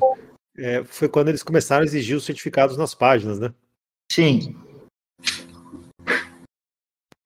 [0.57, 3.53] é, foi quando eles começaram a exigir os certificados nas páginas, né?
[4.11, 4.57] Sim.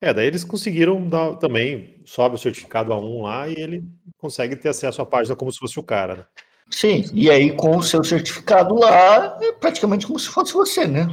[0.00, 3.84] É, daí eles conseguiram dar, também, sobe o certificado A1 lá e ele
[4.16, 6.26] consegue ter acesso à página como se fosse o cara, né?
[6.70, 11.06] Sim, e aí com o seu certificado lá, é praticamente como se fosse você, né?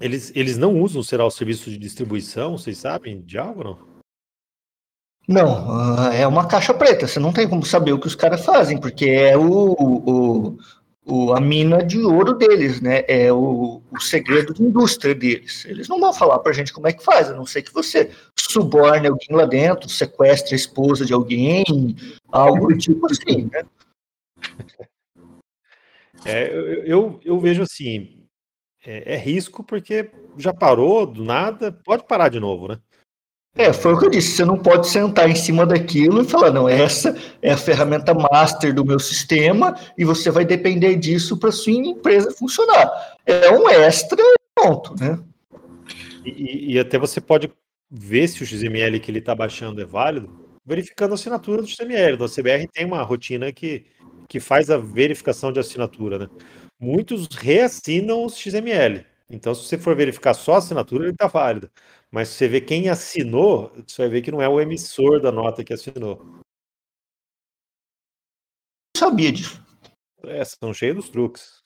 [0.00, 3.92] Eles, eles não usam, será, o serviço de distribuição, vocês sabem de algo não?
[5.28, 7.06] Não, ah, é uma caixa preta.
[7.06, 10.58] Você não tem como saber o que os caras fazem, porque é o, o,
[11.04, 13.04] o, a mina de ouro deles, né?
[13.08, 15.64] É o, o segredo de indústria deles.
[15.64, 18.10] Eles não vão falar pra gente como é que faz, a não ser que você
[18.38, 21.96] suborne alguém lá dentro, sequestre a esposa de alguém,
[22.28, 23.64] algo do tipo assim, né?
[26.24, 26.52] É,
[26.84, 28.22] eu, eu vejo assim,
[28.84, 32.78] é, é risco porque já parou do nada, pode parar de novo, né?
[33.54, 34.36] É, foi o que eu disse.
[34.36, 38.74] Você não pode sentar em cima daquilo e falar, não, essa é a ferramenta master
[38.74, 42.90] do meu sistema e você vai depender disso para sua empresa funcionar.
[43.26, 44.22] É um extra
[44.54, 45.18] pronto, né?
[46.24, 47.52] E, e, até você pode
[47.90, 50.30] ver se o XML que ele está baixando é válido,
[50.64, 52.14] verificando a assinatura do XML.
[52.14, 53.84] Então, a CBR tem uma rotina que,
[54.28, 56.28] que faz a verificação de assinatura, né?
[56.80, 59.04] Muitos reassinam o XML.
[59.28, 61.70] Então, se você for verificar só a assinatura, ele está válido.
[62.12, 65.32] Mas se você vê quem assinou, você vai ver que não é o emissor da
[65.32, 66.22] nota que assinou.
[66.22, 66.42] Não
[68.98, 69.64] sabia disso.
[70.24, 71.62] É, são cheios dos truques.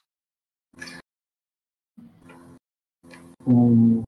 [3.44, 4.04] O...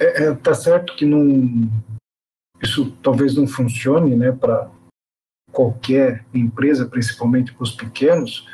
[0.00, 1.22] É, é, tá certo que não,
[2.62, 4.70] isso talvez não funcione né, para
[5.52, 8.48] qualquer empresa, principalmente para os pequenos,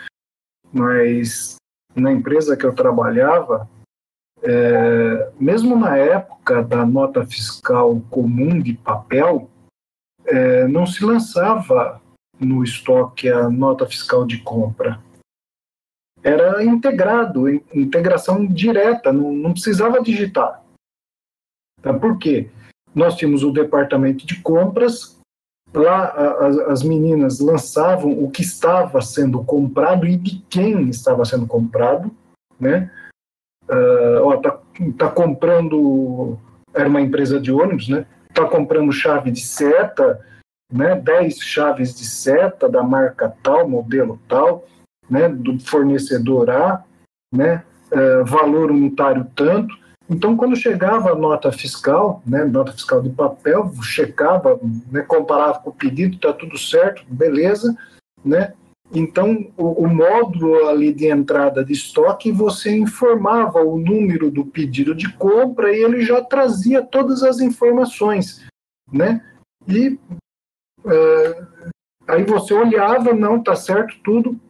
[0.72, 1.56] mas
[1.94, 3.68] na empresa que eu trabalhava,
[4.48, 9.50] é, mesmo na época da nota fiscal comum de papel,
[10.24, 12.00] é, não se lançava
[12.40, 14.98] no estoque a nota fiscal de compra.
[16.22, 20.64] Era integrado, integração direta, não, não precisava digitar.
[21.82, 21.92] Tá?
[21.92, 22.48] Por quê?
[22.94, 25.20] Nós tínhamos o departamento de compras,
[25.74, 26.08] lá
[26.68, 32.10] as meninas lançavam o que estava sendo comprado e de quem estava sendo comprado,
[32.58, 32.90] né?
[33.70, 34.58] Uh, ó, tá,
[34.96, 36.38] tá comprando,
[36.74, 38.06] era uma empresa de ônibus, né?
[38.32, 40.20] Tá comprando chave de seta,
[40.72, 40.94] né?
[40.94, 44.64] 10 chaves de seta da marca tal, modelo tal,
[45.08, 45.28] né?
[45.28, 46.84] Do fornecedor A,
[47.32, 47.62] né?
[47.90, 49.74] Uh, valor unitário tanto.
[50.10, 54.58] Então, quando chegava a nota fiscal, né, nota fiscal de papel, checava,
[54.90, 57.76] né, comparava com o pedido, está tudo certo, beleza,
[58.24, 58.54] né,
[58.92, 64.94] então, o, o, módulo ali de entrada de estoque, você informava o número do pedido
[64.94, 68.46] de compra e ele já trazia todas as informações,
[68.90, 69.22] né?
[69.66, 69.98] E
[70.84, 71.72] uh,
[72.06, 74.40] aí você olhava, não, tá certo tudo,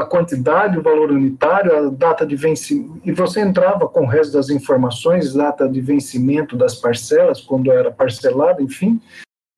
[0.00, 4.32] a quantidade, o valor unitário, a data de vencimento, e você entrava com o resto
[4.34, 9.00] das informações, data de vencimento das parcelas, quando era parcelado, enfim,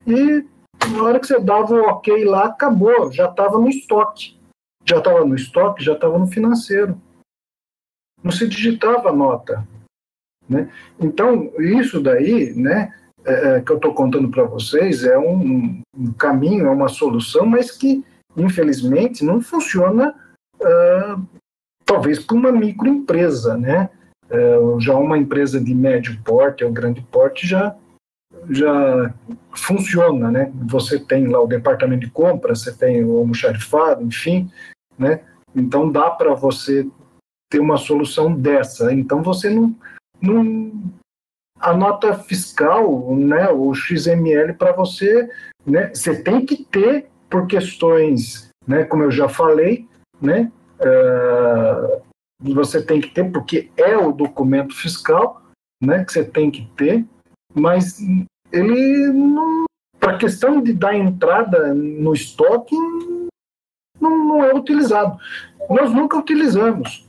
[0.06, 0.44] e
[0.92, 4.36] na hora que você dava o ok lá, acabou, já estava no estoque.
[4.84, 7.00] Já estava no estoque, já estava no financeiro.
[8.22, 9.66] Não se digitava a nota.
[10.48, 10.70] Né?
[11.00, 16.12] Então, isso daí, né, é, é que eu estou contando para vocês, é um, um,
[16.12, 18.04] caminho, é uma solução, mas que,
[18.36, 20.14] infelizmente, não funciona,
[20.60, 21.40] uh,
[21.84, 23.56] talvez, para uma microempresa.
[23.56, 23.90] Né?
[24.30, 27.76] Uh, já uma empresa de médio porte ou grande porte já
[28.50, 29.14] já
[29.54, 30.52] funciona, né?
[30.66, 34.50] Você tem lá o departamento de compra, você tem o almoxarifado, enfim,
[34.98, 35.20] né?
[35.54, 36.86] Então dá para você
[37.50, 38.92] ter uma solução dessa.
[38.92, 39.74] Então você não,
[40.20, 40.72] não
[41.58, 45.28] a nota fiscal, né, o XML para você,
[45.64, 49.88] né, você tem que ter por questões, né, como eu já falei,
[50.20, 52.02] né, uh,
[52.54, 55.42] você tem que ter porque é o documento fiscal,
[55.82, 57.04] né, que você tem que ter,
[57.54, 57.98] mas
[58.52, 59.12] ele
[59.98, 62.74] para a questão de dar entrada no estoque
[64.00, 65.18] não, não, é utilizado.
[65.70, 67.08] Nós nunca utilizamos.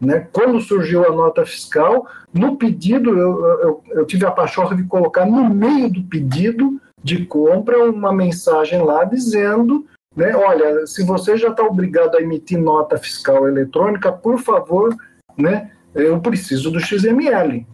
[0.00, 0.28] Né?
[0.32, 5.26] Quando surgiu a nota fiscal, no pedido, eu, eu, eu tive a pachorra de colocar
[5.26, 9.86] no meio do pedido de compra uma mensagem lá dizendo
[10.16, 14.96] né, olha, se você já está obrigado a emitir nota fiscal eletrônica, por favor,
[15.36, 17.66] né, eu preciso do XML,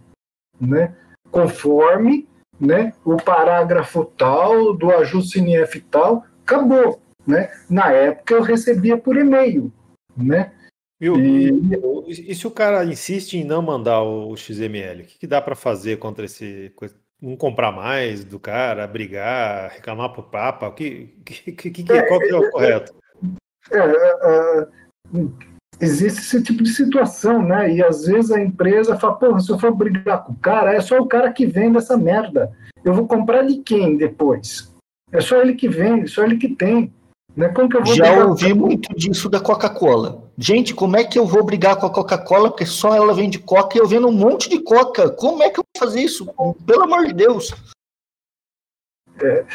[0.59, 0.93] né,
[1.31, 2.27] conforme
[2.59, 7.01] né, o parágrafo tal, do ajuste NF tal, acabou.
[7.25, 7.49] Né?
[7.69, 9.71] Na época eu recebia por e-mail.
[10.15, 10.51] Né?
[10.99, 11.19] Viu?
[11.19, 11.51] E...
[12.07, 15.55] e se o cara insiste em não mandar o XML, o que, que dá para
[15.55, 16.73] fazer contra esse.
[17.21, 20.67] Não comprar mais do cara, brigar, reclamar para o Papa?
[20.67, 22.93] O que, que, que, que, qual que é o correto?
[23.71, 27.73] É, é, é existe esse tipo de situação, né?
[27.73, 30.81] E às vezes a empresa fala, porra, se eu for brigar com o cara, é
[30.81, 32.51] só o cara que vende essa merda.
[32.83, 34.71] Eu vou comprar de quem depois?
[35.11, 36.91] É só ele que vende, só ele que tem.
[37.35, 37.49] Né?
[37.49, 40.23] Como que eu vou Já ouvi muito disso da Coca-Cola.
[40.37, 42.49] Gente, como é que eu vou brigar com a Coca-Cola?
[42.49, 45.09] Porque só ela vende Coca e eu vendo um monte de Coca.
[45.09, 46.25] Como é que eu vou fazer isso?
[46.65, 47.53] Pelo amor de Deus.
[49.21, 49.45] É,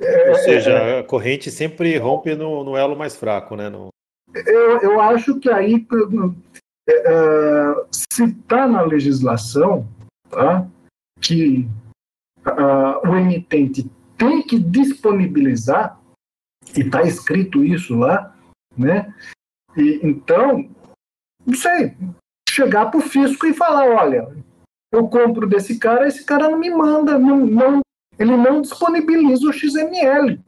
[0.00, 3.68] é, Ou seja, é, a corrente sempre rompe no, no elo mais fraco, né?
[3.68, 3.88] No...
[4.34, 5.86] Eu, eu acho que aí,
[6.88, 9.88] é, é, se está na legislação
[10.30, 10.66] tá,
[11.20, 11.68] que
[12.46, 15.98] uh, o emitente tem que disponibilizar,
[16.76, 18.36] e está escrito isso lá,
[18.76, 19.14] né?
[19.76, 20.68] E, então,
[21.46, 21.96] não sei,
[22.48, 24.28] chegar para o fisco e falar, olha,
[24.92, 27.80] eu compro desse cara, esse cara não me manda, não, não,
[28.18, 30.40] ele não disponibiliza o XML.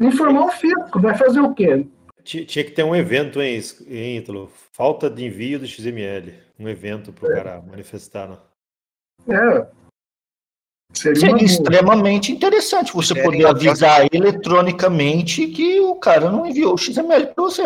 [0.00, 1.86] Informar o fisco, vai fazer o quê?
[2.22, 3.58] Tinha que ter um evento, hein,
[4.18, 4.52] Ítalo?
[4.72, 6.34] Falta de envio do XML.
[6.58, 7.34] Um evento para o é.
[7.34, 8.28] cara manifestar.
[8.28, 8.36] Né?
[9.34, 9.66] É.
[10.92, 16.78] Seria, Seria extremamente interessante você é, poder avisar eletronicamente que o cara não enviou o
[16.78, 17.62] XML para você.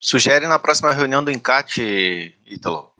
[0.00, 2.90] Sugere na próxima reunião do encate, Ítalo.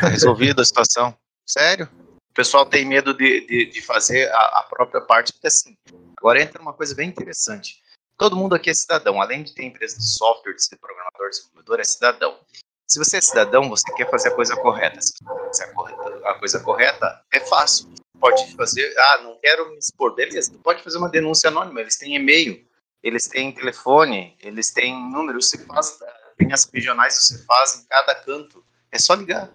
[0.00, 1.14] Tá resolvida a situação.
[1.44, 1.88] Sério?
[2.30, 5.76] O pessoal tem medo de, de, de fazer a, a, própria parte, porque assim,
[6.16, 7.80] agora entra uma coisa bem interessante
[8.16, 9.20] todo mundo aqui é cidadão.
[9.20, 12.38] Além de ter empresa de software, de ser programador, desenvolvedor, é cidadão.
[12.86, 15.00] Se você é cidadão, você quer fazer a coisa correta.
[15.00, 17.92] Se você correta, a coisa correta, é fácil.
[18.18, 20.14] Pode fazer, ah, não quero me expor.
[20.14, 21.80] Beleza, pode fazer uma denúncia anônima.
[21.80, 22.64] Eles têm e-mail,
[23.02, 25.42] eles têm telefone, eles têm número.
[25.42, 25.98] Você faz,
[26.38, 28.64] tem as regionais, você faz em cada canto.
[28.90, 29.54] É só ligar.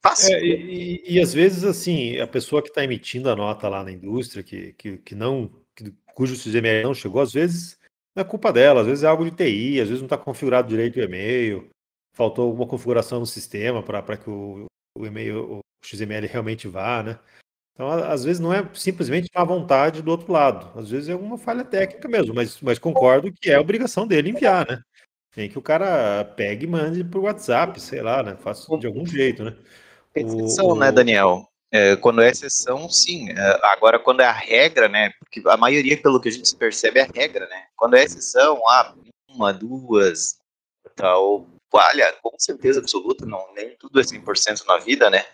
[0.00, 0.36] Fácil.
[0.36, 3.82] É, e, e, e, às vezes, assim, a pessoa que está emitindo a nota lá
[3.82, 7.77] na indústria, que, que, que não, que, cujo CGML não chegou, às vezes
[8.18, 10.68] não é culpa dela, às vezes é algo de TI, às vezes não está configurado
[10.68, 11.68] direito o e-mail,
[12.12, 14.66] faltou alguma configuração no sistema para que o,
[14.96, 17.18] o e-mail, o XML realmente vá, né?
[17.74, 21.38] Então, às vezes não é simplesmente má vontade do outro lado, às vezes é alguma
[21.38, 24.80] falha técnica mesmo, mas, mas concordo que é obrigação dele enviar, né?
[25.32, 28.36] Tem que o cara pegue e mande por WhatsApp, sei lá, né?
[28.36, 29.56] Faça de algum jeito, né?
[30.12, 31.47] Exceção, o, né, Daniel?
[31.70, 33.30] É, quando é exceção, sim.
[33.30, 35.10] É, agora, quando é a regra, né?
[35.18, 37.66] Porque a maioria, pelo que a gente percebe, é a regra, né?
[37.76, 38.94] Quando é exceção, ah,
[39.28, 40.38] uma, duas,
[40.96, 41.46] tal.
[41.72, 45.24] Olha, com certeza absoluta, não, nem tudo é 100% na vida, né?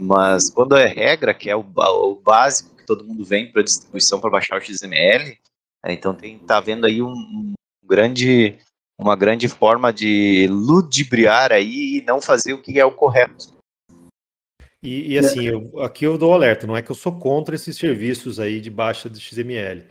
[0.00, 4.18] Mas quando é regra, que é o, o básico que todo mundo vem para distribuição
[4.18, 5.38] para baixar o XML,
[5.84, 7.54] é, então tem tá vendo aí um, um
[7.84, 8.58] grande
[8.98, 13.53] uma grande forma de ludibriar aí e não fazer o que é o correto.
[14.84, 17.74] E, e assim, eu, aqui eu dou alerta, não é que eu sou contra esses
[17.74, 19.82] serviços aí de baixa de XML.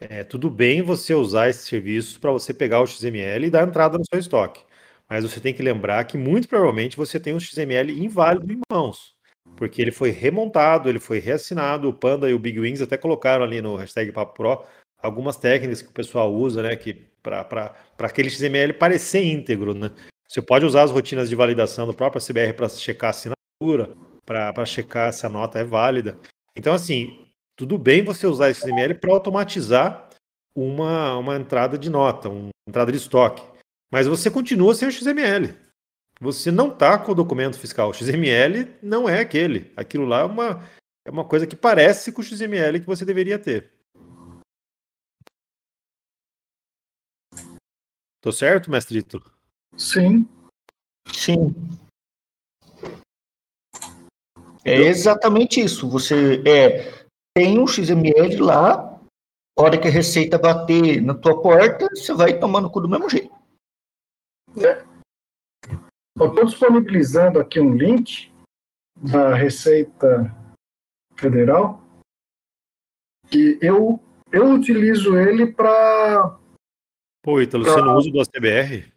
[0.00, 3.96] é, tudo bem você usar esse serviço para você pegar o XML e dar entrada
[3.96, 4.62] no seu estoque.
[5.08, 9.14] Mas você tem que lembrar que muito provavelmente você tem um XML inválido em mãos.
[9.56, 13.44] Porque ele foi remontado, ele foi reassinado, o Panda e o Big Wings até colocaram
[13.44, 14.64] ali no hashtag Papo Pro
[15.02, 16.74] algumas técnicas que o pessoal usa, né?
[16.76, 19.90] Que para aquele XML parecer íntegro, né?
[20.28, 23.96] Você pode usar as rotinas de validação do próprio CBR para checar a assinatura,
[24.30, 26.16] para checar se a nota é válida.
[26.54, 27.26] Então, assim,
[27.56, 30.08] tudo bem você usar esse XML para automatizar
[30.54, 33.42] uma, uma entrada de nota, uma entrada de estoque.
[33.92, 35.56] Mas você continua sem o XML.
[36.20, 37.90] Você não está com o documento fiscal.
[37.90, 39.72] O XML não é aquele.
[39.76, 40.64] Aquilo lá é uma,
[41.04, 43.72] é uma coisa que parece com o XML que você deveria ter.
[48.20, 49.20] Tô certo, mestrito?
[49.76, 50.28] Sim.
[51.12, 51.52] Sim.
[54.64, 55.88] É exatamente isso.
[55.88, 57.04] Você é,
[57.34, 59.00] tem um XML lá,
[59.58, 63.08] a hora que a receita bater na tua porta, você vai tomando cu do mesmo
[63.08, 63.34] jeito.
[64.58, 64.84] É.
[66.18, 68.30] Eu estou disponibilizando aqui um link
[68.96, 70.34] da Receita
[71.16, 71.82] Federal
[73.28, 74.00] que eu,
[74.32, 76.38] eu utilizo ele para.
[77.22, 77.72] Pô, Ítalo, pra...
[77.72, 78.92] você não usa do ACBR?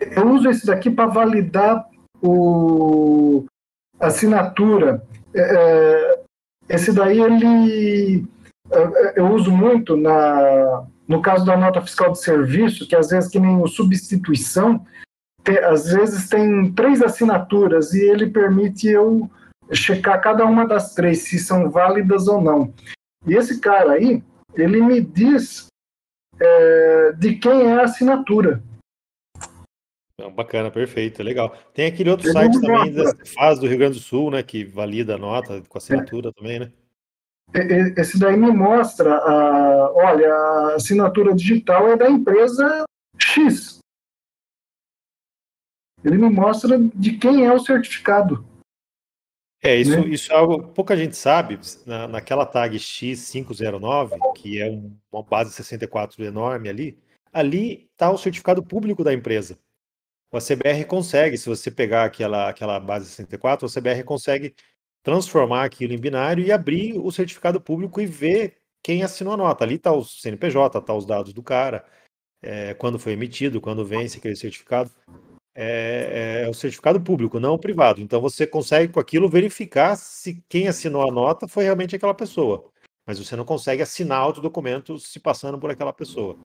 [0.00, 1.88] Eu uso esse daqui para validar
[2.22, 3.46] o
[4.00, 5.02] assinatura.
[5.34, 6.20] É, é,
[6.68, 8.26] esse daí ele
[8.70, 13.28] é, eu uso muito na no caso da nota fiscal de serviço, que às vezes
[13.28, 14.86] que nem o substituição,
[15.68, 19.28] às vezes tem três assinaturas e ele permite eu
[19.72, 22.72] checar cada uma das três se são válidas ou não.
[23.26, 24.22] E esse cara aí,
[24.54, 25.66] ele me diz
[26.38, 28.62] é, de quem é a assinatura.
[30.28, 31.56] Bacana, perfeito, legal.
[31.72, 35.14] Tem aquele outro site também da faz do Rio Grande do Sul, né, que valida
[35.14, 36.32] a nota com assinatura é.
[36.32, 36.72] também, né?
[37.96, 42.84] Esse daí me mostra, a, olha, a assinatura digital é da empresa
[43.18, 43.80] X.
[46.04, 48.44] Ele me mostra de quem é o certificado.
[49.62, 50.08] É, isso, né?
[50.08, 51.58] isso é algo pouca gente sabe.
[51.84, 56.98] Na, naquela tag X509, que é um, uma base 64 enorme ali,
[57.32, 59.58] ali está o certificado público da empresa.
[60.32, 64.54] O CBR consegue, se você pegar aquela, aquela base 64, o CBR consegue
[65.02, 69.64] transformar aquilo em binário e abrir o certificado público e ver quem assinou a nota.
[69.64, 71.84] Ali está o CNPJ, está os dados do cara,
[72.42, 74.90] é, quando foi emitido, quando vence aquele certificado.
[75.52, 78.00] É, é, o certificado público, não o privado.
[78.00, 82.70] Então você consegue com aquilo verificar se quem assinou a nota foi realmente aquela pessoa.
[83.04, 86.38] Mas você não consegue assinar outro documento se passando por aquela pessoa.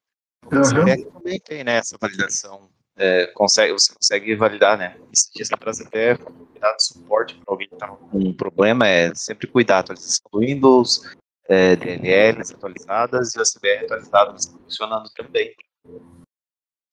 [0.43, 2.67] O CBR também tem né, essa validação
[2.97, 4.97] é, consegue, você consegue validar, né?
[5.13, 6.17] Isso disso traz até
[6.59, 11.01] dar suporte para alguém que está com um problema, é sempre cuidar, atualização do Windows,
[11.47, 15.53] é, DLLs atualizadas e o SBR atualizado funcionando também.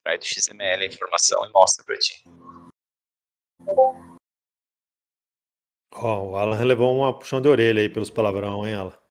[0.05, 2.25] Traz do XML a informação e mostra para ti.
[5.95, 9.02] Oh, o Alan levou uma puxão de orelha aí pelos palavrão, hein, Alan?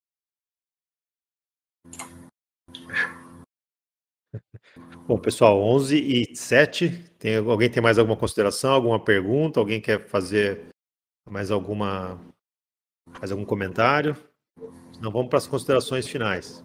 [5.07, 6.89] Bom, pessoal, 11 e 7.
[7.17, 9.59] Tem, alguém tem mais alguma consideração, alguma pergunta?
[9.59, 10.67] Alguém quer fazer
[11.29, 12.19] mais alguma
[13.19, 14.15] mais algum comentário?
[15.01, 16.63] Não vamos para as considerações finais.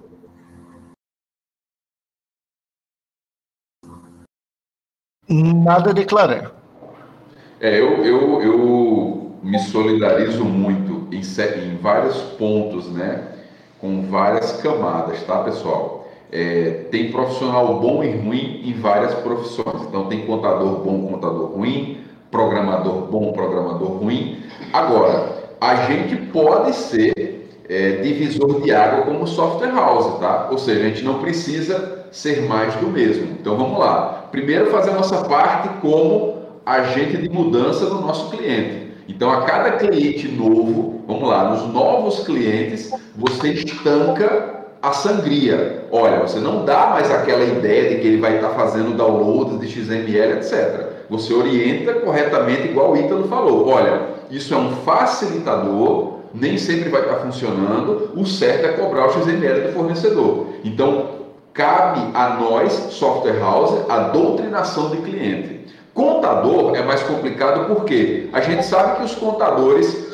[5.28, 6.54] Nada a declarar.
[7.58, 13.34] É, eu, eu, eu me solidarizo muito em, em vários pontos, né?
[13.80, 16.05] Com várias camadas, tá, pessoal?
[16.32, 19.82] É, tem profissional bom e ruim em várias profissões.
[19.88, 21.98] Então, tem contador bom, contador ruim,
[22.30, 24.42] programador bom, programador ruim.
[24.72, 30.48] Agora, a gente pode ser é, divisor de água como software house, tá?
[30.50, 33.36] Ou seja, a gente não precisa ser mais do mesmo.
[33.40, 34.28] Então, vamos lá.
[34.30, 38.86] Primeiro, fazer a nossa parte como agente de mudança do nosso cliente.
[39.08, 44.55] Então, a cada cliente novo, vamos lá, nos novos clientes, você estanca
[44.86, 45.84] a sangria.
[45.90, 49.68] Olha, você não dá mais aquela ideia de que ele vai estar fazendo downloads de
[49.68, 51.06] XML, etc.
[51.10, 53.68] Você orienta corretamente, igual o Ítalo falou.
[53.68, 58.12] Olha, isso é um facilitador, nem sempre vai estar funcionando.
[58.14, 60.46] O certo é cobrar o XML do fornecedor.
[60.64, 61.06] Então,
[61.52, 65.66] cabe a nós, software house, a doutrinação de cliente.
[65.94, 70.05] Contador é mais complicado porque a gente sabe que os contadores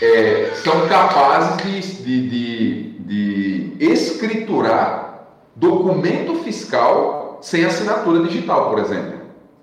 [0.00, 9.14] é, são capazes de, de, de de escriturar documento fiscal sem assinatura digital, por exemplo.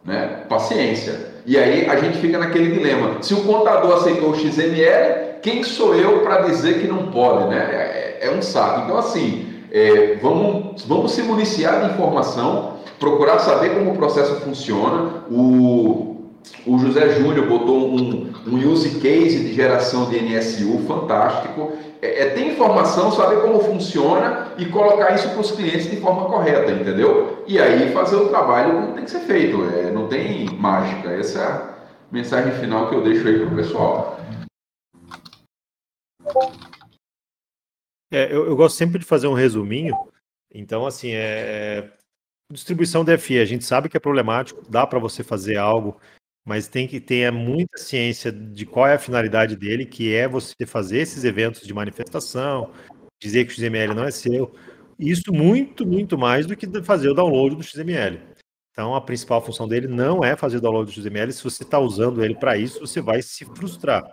[0.04, 0.44] Né?
[0.50, 1.38] Paciência.
[1.46, 3.24] E aí a gente fica naquele dilema.
[3.24, 7.48] Se o contador aceitou o XML, quem sou eu para dizer que não pode?
[7.48, 7.58] Né?
[7.58, 8.82] É, é, um saco.
[8.82, 15.24] Então, assim, é, vamos, vamos se municiar de informação, procurar saber como o processo funciona.
[15.32, 16.17] O,
[16.66, 21.74] o José Júnior botou um, um use case de geração de NSU fantástico.
[22.02, 26.26] É, é, ter informação, saber como funciona e colocar isso para os clientes de forma
[26.26, 27.44] correta, entendeu?
[27.48, 29.64] E aí fazer o trabalho tem que ser feito.
[29.70, 31.10] É, não tem mágica.
[31.10, 31.76] Essa é a
[32.12, 34.20] mensagem final que eu deixo aí para o pessoal.
[38.12, 39.96] É, eu, eu, gosto sempre de fazer um resuminho.
[40.54, 41.98] Então, assim, é, é
[42.52, 46.00] distribuição DFI, a gente sabe que é problemático, dá para você fazer algo,
[46.48, 50.66] mas tem que ter muita ciência de qual é a finalidade dele, que é você
[50.66, 52.72] fazer esses eventos de manifestação,
[53.22, 54.56] dizer que o XML não é seu.
[54.98, 58.22] Isso muito, muito mais do que fazer o download do XML.
[58.72, 61.34] Então, a principal função dele não é fazer o download do XML.
[61.34, 64.06] Se você está usando ele para isso, você vai se frustrar.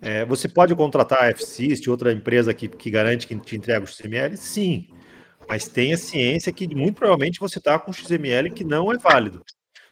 [0.00, 3.88] É, você pode contratar a FSYST, outra empresa que, que garante que te entrega o
[3.88, 4.36] XML?
[4.36, 4.86] Sim,
[5.48, 9.42] mas tenha ciência que muito provavelmente você está com XML que não é válido.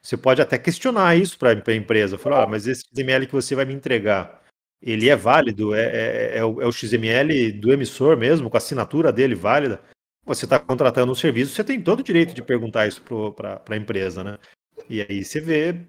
[0.04, 3.54] Você pode até questionar isso para a empresa, falar, ah, mas esse XML que você
[3.54, 4.42] vai me entregar,
[4.82, 5.74] ele é válido?
[5.74, 9.80] É, é, é, o, é o XML do emissor mesmo, com a assinatura dele válida?
[10.26, 13.02] Você está contratando um serviço, você tem todo o direito de perguntar isso
[13.34, 14.38] para a empresa, né?
[14.90, 15.86] E aí você vê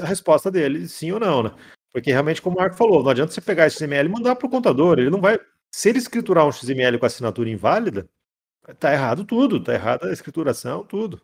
[0.00, 1.54] a resposta dele, sim ou não, né?
[1.92, 4.46] Porque realmente, como o Marco falou, não adianta você pegar esse XML e mandar para
[4.46, 4.98] o contador.
[4.98, 5.38] Ele não vai.
[5.70, 8.08] Se ele escriturar um XML com assinatura inválida,
[8.80, 11.20] tá errado tudo, tá errada a escrituração, tudo.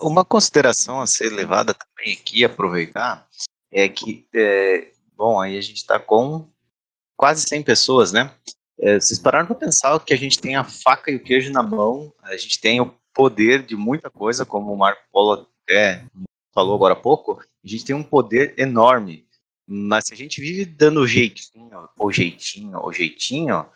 [0.00, 3.28] Uma consideração a ser levada também aqui, aproveitar,
[3.70, 6.48] é que, é, bom, aí a gente está com
[7.16, 8.34] quase 100 pessoas, né?
[8.80, 11.62] É, vocês pararam para pensar que a gente tem a faca e o queijo na
[11.62, 16.04] mão, a gente tem o poder de muita coisa, como o Marco Polo até
[16.52, 19.26] falou agora há pouco, a gente tem um poder enorme.
[19.66, 23.66] Mas se a gente vive dando jeitinho, ou jeitinho, ou jeitinho,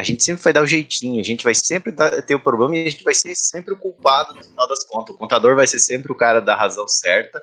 [0.00, 1.92] a gente sempre vai dar o jeitinho, a gente vai sempre
[2.26, 5.14] ter o problema e a gente vai ser sempre o culpado no final das contas.
[5.14, 7.38] O contador vai ser sempre o cara da razão certa,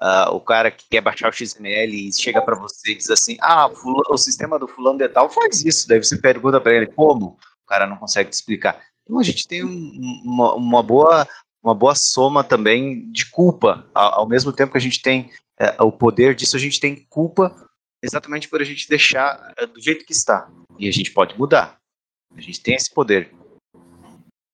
[0.00, 3.36] uh, o cara que quer baixar o XML e chega para você e diz assim:
[3.40, 3.68] ah,
[4.08, 5.88] o sistema do fulano de tal faz isso.
[5.88, 8.80] Daí você pergunta para ele como, o cara não consegue te explicar.
[9.02, 11.26] Então a gente tem um, uma, uma, boa
[11.62, 13.84] uma boa soma também de culpa.
[13.92, 15.28] Ao, ao mesmo tempo que a gente tem
[15.58, 17.52] é, o poder disso, a gente tem culpa
[18.00, 20.48] exatamente por a gente deixar é, do jeito que está.
[20.78, 21.80] E a gente pode mudar.
[22.36, 23.32] A gente tem esse poder.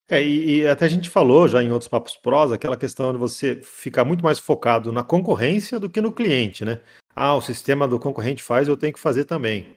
[0.09, 3.18] É, e, e, até a gente falou já em outros papos prosa aquela questão de
[3.18, 6.80] você ficar muito mais focado na concorrência do que no cliente, né?
[7.14, 9.74] Ah, o sistema do concorrente faz, eu tenho que fazer também.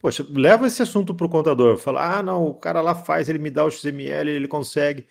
[0.00, 1.76] Poxa, leva esse assunto para o contador.
[1.76, 5.06] Fala, ah, não, o cara lá faz, ele me dá o XML, ele consegue.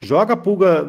[0.00, 0.86] Joga a pulga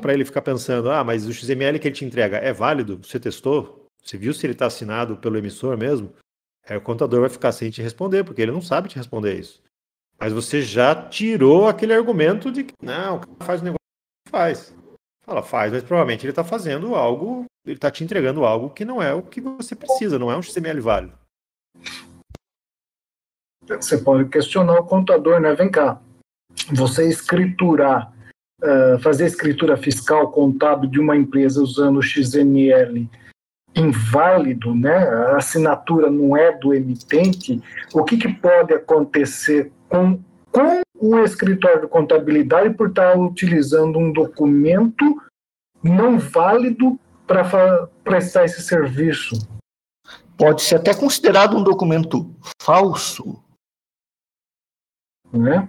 [0.00, 2.98] para ele ficar pensando: ah, mas o XML que ele te entrega é válido?
[3.02, 3.86] Você testou?
[4.02, 6.14] Você viu se ele está assinado pelo emissor mesmo?
[6.66, 9.62] Aí o contador vai ficar sem te responder, porque ele não sabe te responder isso.
[10.18, 13.84] Mas você já tirou aquele argumento de que não, o cara faz o negócio
[14.28, 14.74] faz.
[15.24, 19.02] Fala, faz, mas provavelmente ele está fazendo algo, ele está te entregando algo que não
[19.02, 21.14] é o que você precisa, não é um XML válido.
[23.66, 25.54] Você pode questionar o contador, né?
[25.54, 25.98] Vem cá.
[26.72, 28.12] Você escriturar
[28.62, 33.08] uh, fazer escritura fiscal contábil de uma empresa usando o XML
[33.74, 34.96] inválido, né?
[34.96, 37.60] a assinatura não é do emitente,
[37.92, 40.20] o que, que pode acontecer com,
[40.52, 45.20] com o escritório de contabilidade por estar utilizando um documento
[45.82, 49.36] não válido para prestar esse serviço?
[50.36, 52.30] Pode ser até considerado um documento
[52.60, 53.42] falso.
[55.32, 55.68] Né?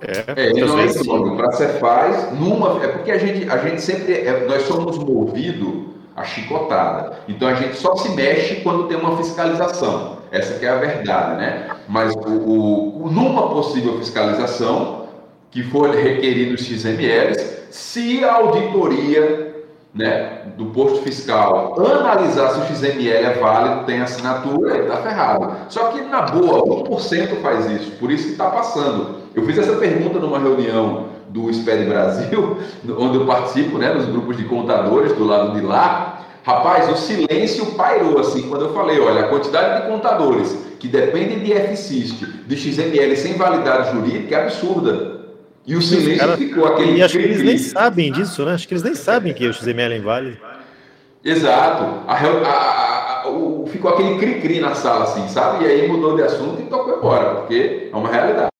[0.00, 2.84] É, é não é ser faz, numa.
[2.84, 4.12] É porque a gente, a gente sempre.
[4.12, 7.18] É, nós somos movidos a chicotada.
[7.28, 10.16] Então a gente só se mexe quando tem uma fiscalização.
[10.32, 11.68] Essa é a verdade, né?
[11.86, 15.06] Mas o, o numa possível fiscalização,
[15.50, 19.54] que for requerido os XMLs, se a auditoria
[19.94, 25.56] né, do posto fiscal analisar se o XML é válido, tem assinatura, ele está ferrado.
[25.70, 29.16] Só que, na boa, 1% faz isso, por isso que está passando.
[29.34, 32.58] Eu fiz essa pergunta numa reunião do SPED Brasil,
[32.98, 36.24] onde eu participo, né, nos grupos de contadores do lado de lá.
[36.44, 41.40] Rapaz, o silêncio pairou assim quando eu falei, olha, a quantidade de contadores que dependem
[41.40, 45.16] de FSIST, de XML sem validade jurídica é absurda.
[45.66, 46.98] E o silêncio cara, ficou aquele.
[46.98, 48.54] E acho que eles nem sabem disso, né?
[48.54, 50.36] Acho que eles nem sabem que o XML é inválido.
[51.24, 52.04] Exato.
[52.06, 55.64] A, a, a, o, ficou aquele cri-cri na sala, assim, sabe?
[55.64, 58.55] E aí mudou de assunto e tocou embora, porque é uma realidade.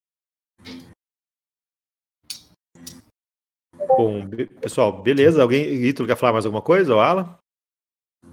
[3.96, 4.28] Bom,
[4.60, 5.42] pessoal, beleza?
[5.42, 7.38] Alguém, Ítalo, quer falar mais alguma coisa, ou Alan?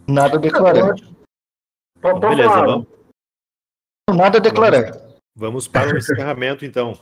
[0.07, 0.95] Nada a declarar.
[1.98, 2.88] Então, beleza, vamos.
[4.10, 4.91] Nada a declarar.
[4.91, 6.94] Vamos, vamos para o encerramento, então.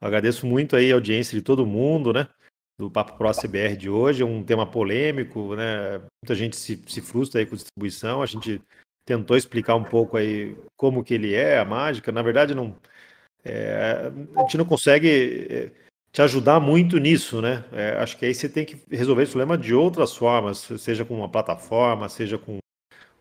[0.00, 2.28] Agradeço muito aí a audiência de todo mundo, né?
[2.78, 5.98] Do Papo Pro CBR de hoje, é um tema polêmico, né?
[6.22, 8.22] Muita gente se, se frustra aí com distribuição.
[8.22, 8.60] A gente
[9.04, 12.12] tentou explicar um pouco aí como que ele é, a mágica.
[12.12, 12.76] Na verdade, não,
[13.44, 15.83] é, a gente não consegue é,
[16.14, 17.64] te ajudar muito nisso, né?
[17.72, 21.12] É, acho que aí você tem que resolver esse problema de outras formas, seja com
[21.12, 22.58] uma plataforma, seja com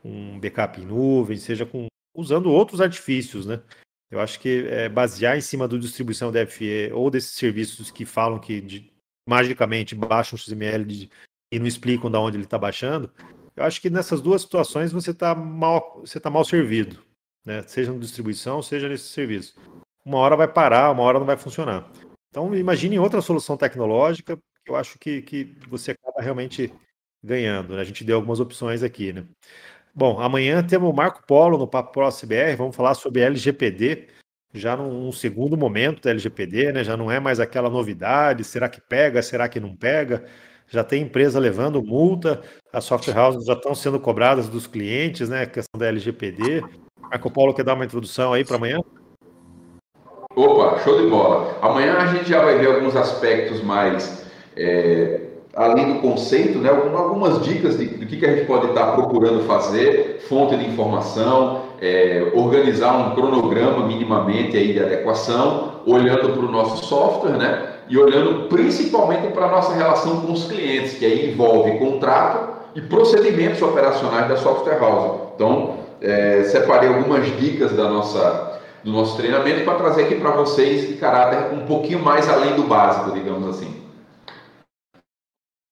[0.05, 3.59] um backup em nuvem, seja com usando outros artifícios, né?
[4.11, 8.37] Eu acho que é, basear em cima do distribuição DFE ou desses serviços que falam
[8.37, 8.91] que de,
[9.27, 11.09] magicamente baixam o XML de,
[11.51, 13.11] e não explicam de onde ele está baixando,
[13.55, 17.03] eu acho que nessas duas situações você está mal, você tá mal servido,
[17.43, 17.63] né?
[17.63, 19.55] Seja na distribuição, seja nesse serviço.
[20.05, 21.89] Uma hora vai parar, uma hora não vai funcionar.
[22.33, 24.35] Então imagine outra solução tecnológica
[24.65, 26.73] que eu acho que, que você acaba realmente
[27.23, 27.75] ganhando.
[27.75, 27.81] Né?
[27.81, 29.23] A gente deu algumas opções aqui, né?
[29.93, 34.07] Bom, amanhã temos o Marco Polo no Papo Pro CBR, vamos falar sobre LGPD,
[34.51, 36.83] já num, segundo momento da LGPD, né?
[36.83, 40.25] Já não é mais aquela novidade, será que pega, será que não pega?
[40.67, 42.41] Já tem empresa levando multa,
[42.71, 45.43] as software houses já estão sendo cobradas dos clientes, né?
[45.43, 46.63] A questão da LGPD.
[46.97, 48.79] Marco Polo quer dar uma introdução aí para amanhã?
[50.35, 51.57] Opa, show de bola.
[51.61, 55.19] Amanhã a gente já vai ver alguns aspectos mais é,
[55.55, 59.45] além do conceito, né, algumas dicas de, do que, que a gente pode estar procurando
[59.45, 66.51] fazer, fonte de informação, é, organizar um cronograma minimamente aí de adequação, olhando para o
[66.51, 71.31] nosso software, né, e olhando principalmente para a nossa relação com os clientes, que aí
[71.31, 75.21] envolve contrato e procedimentos operacionais da software house.
[75.35, 78.52] Então, é, separei algumas dicas da nossa
[78.83, 82.63] do nosso treinamento para trazer aqui para vocês de caráter um pouquinho mais além do
[82.63, 83.81] básico, digamos assim.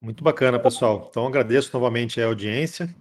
[0.01, 1.07] Muito bacana, pessoal.
[1.09, 2.93] Então agradeço novamente a audiência.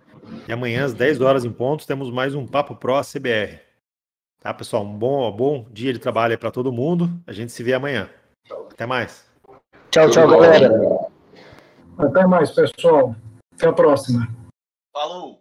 [0.46, 3.60] E amanhã, às 10 horas em ponto, temos mais um Papo Pro CBR.
[4.40, 4.84] Tá, pessoal?
[4.84, 7.10] Um bom, bom dia de trabalho para todo mundo.
[7.26, 8.08] A gente se vê amanhã.
[8.70, 9.26] Até mais.
[9.90, 10.70] Tchau, tchau, galera.
[11.98, 13.14] Até mais, pessoal.
[13.54, 14.28] Até a próxima.
[14.92, 15.38] Falou!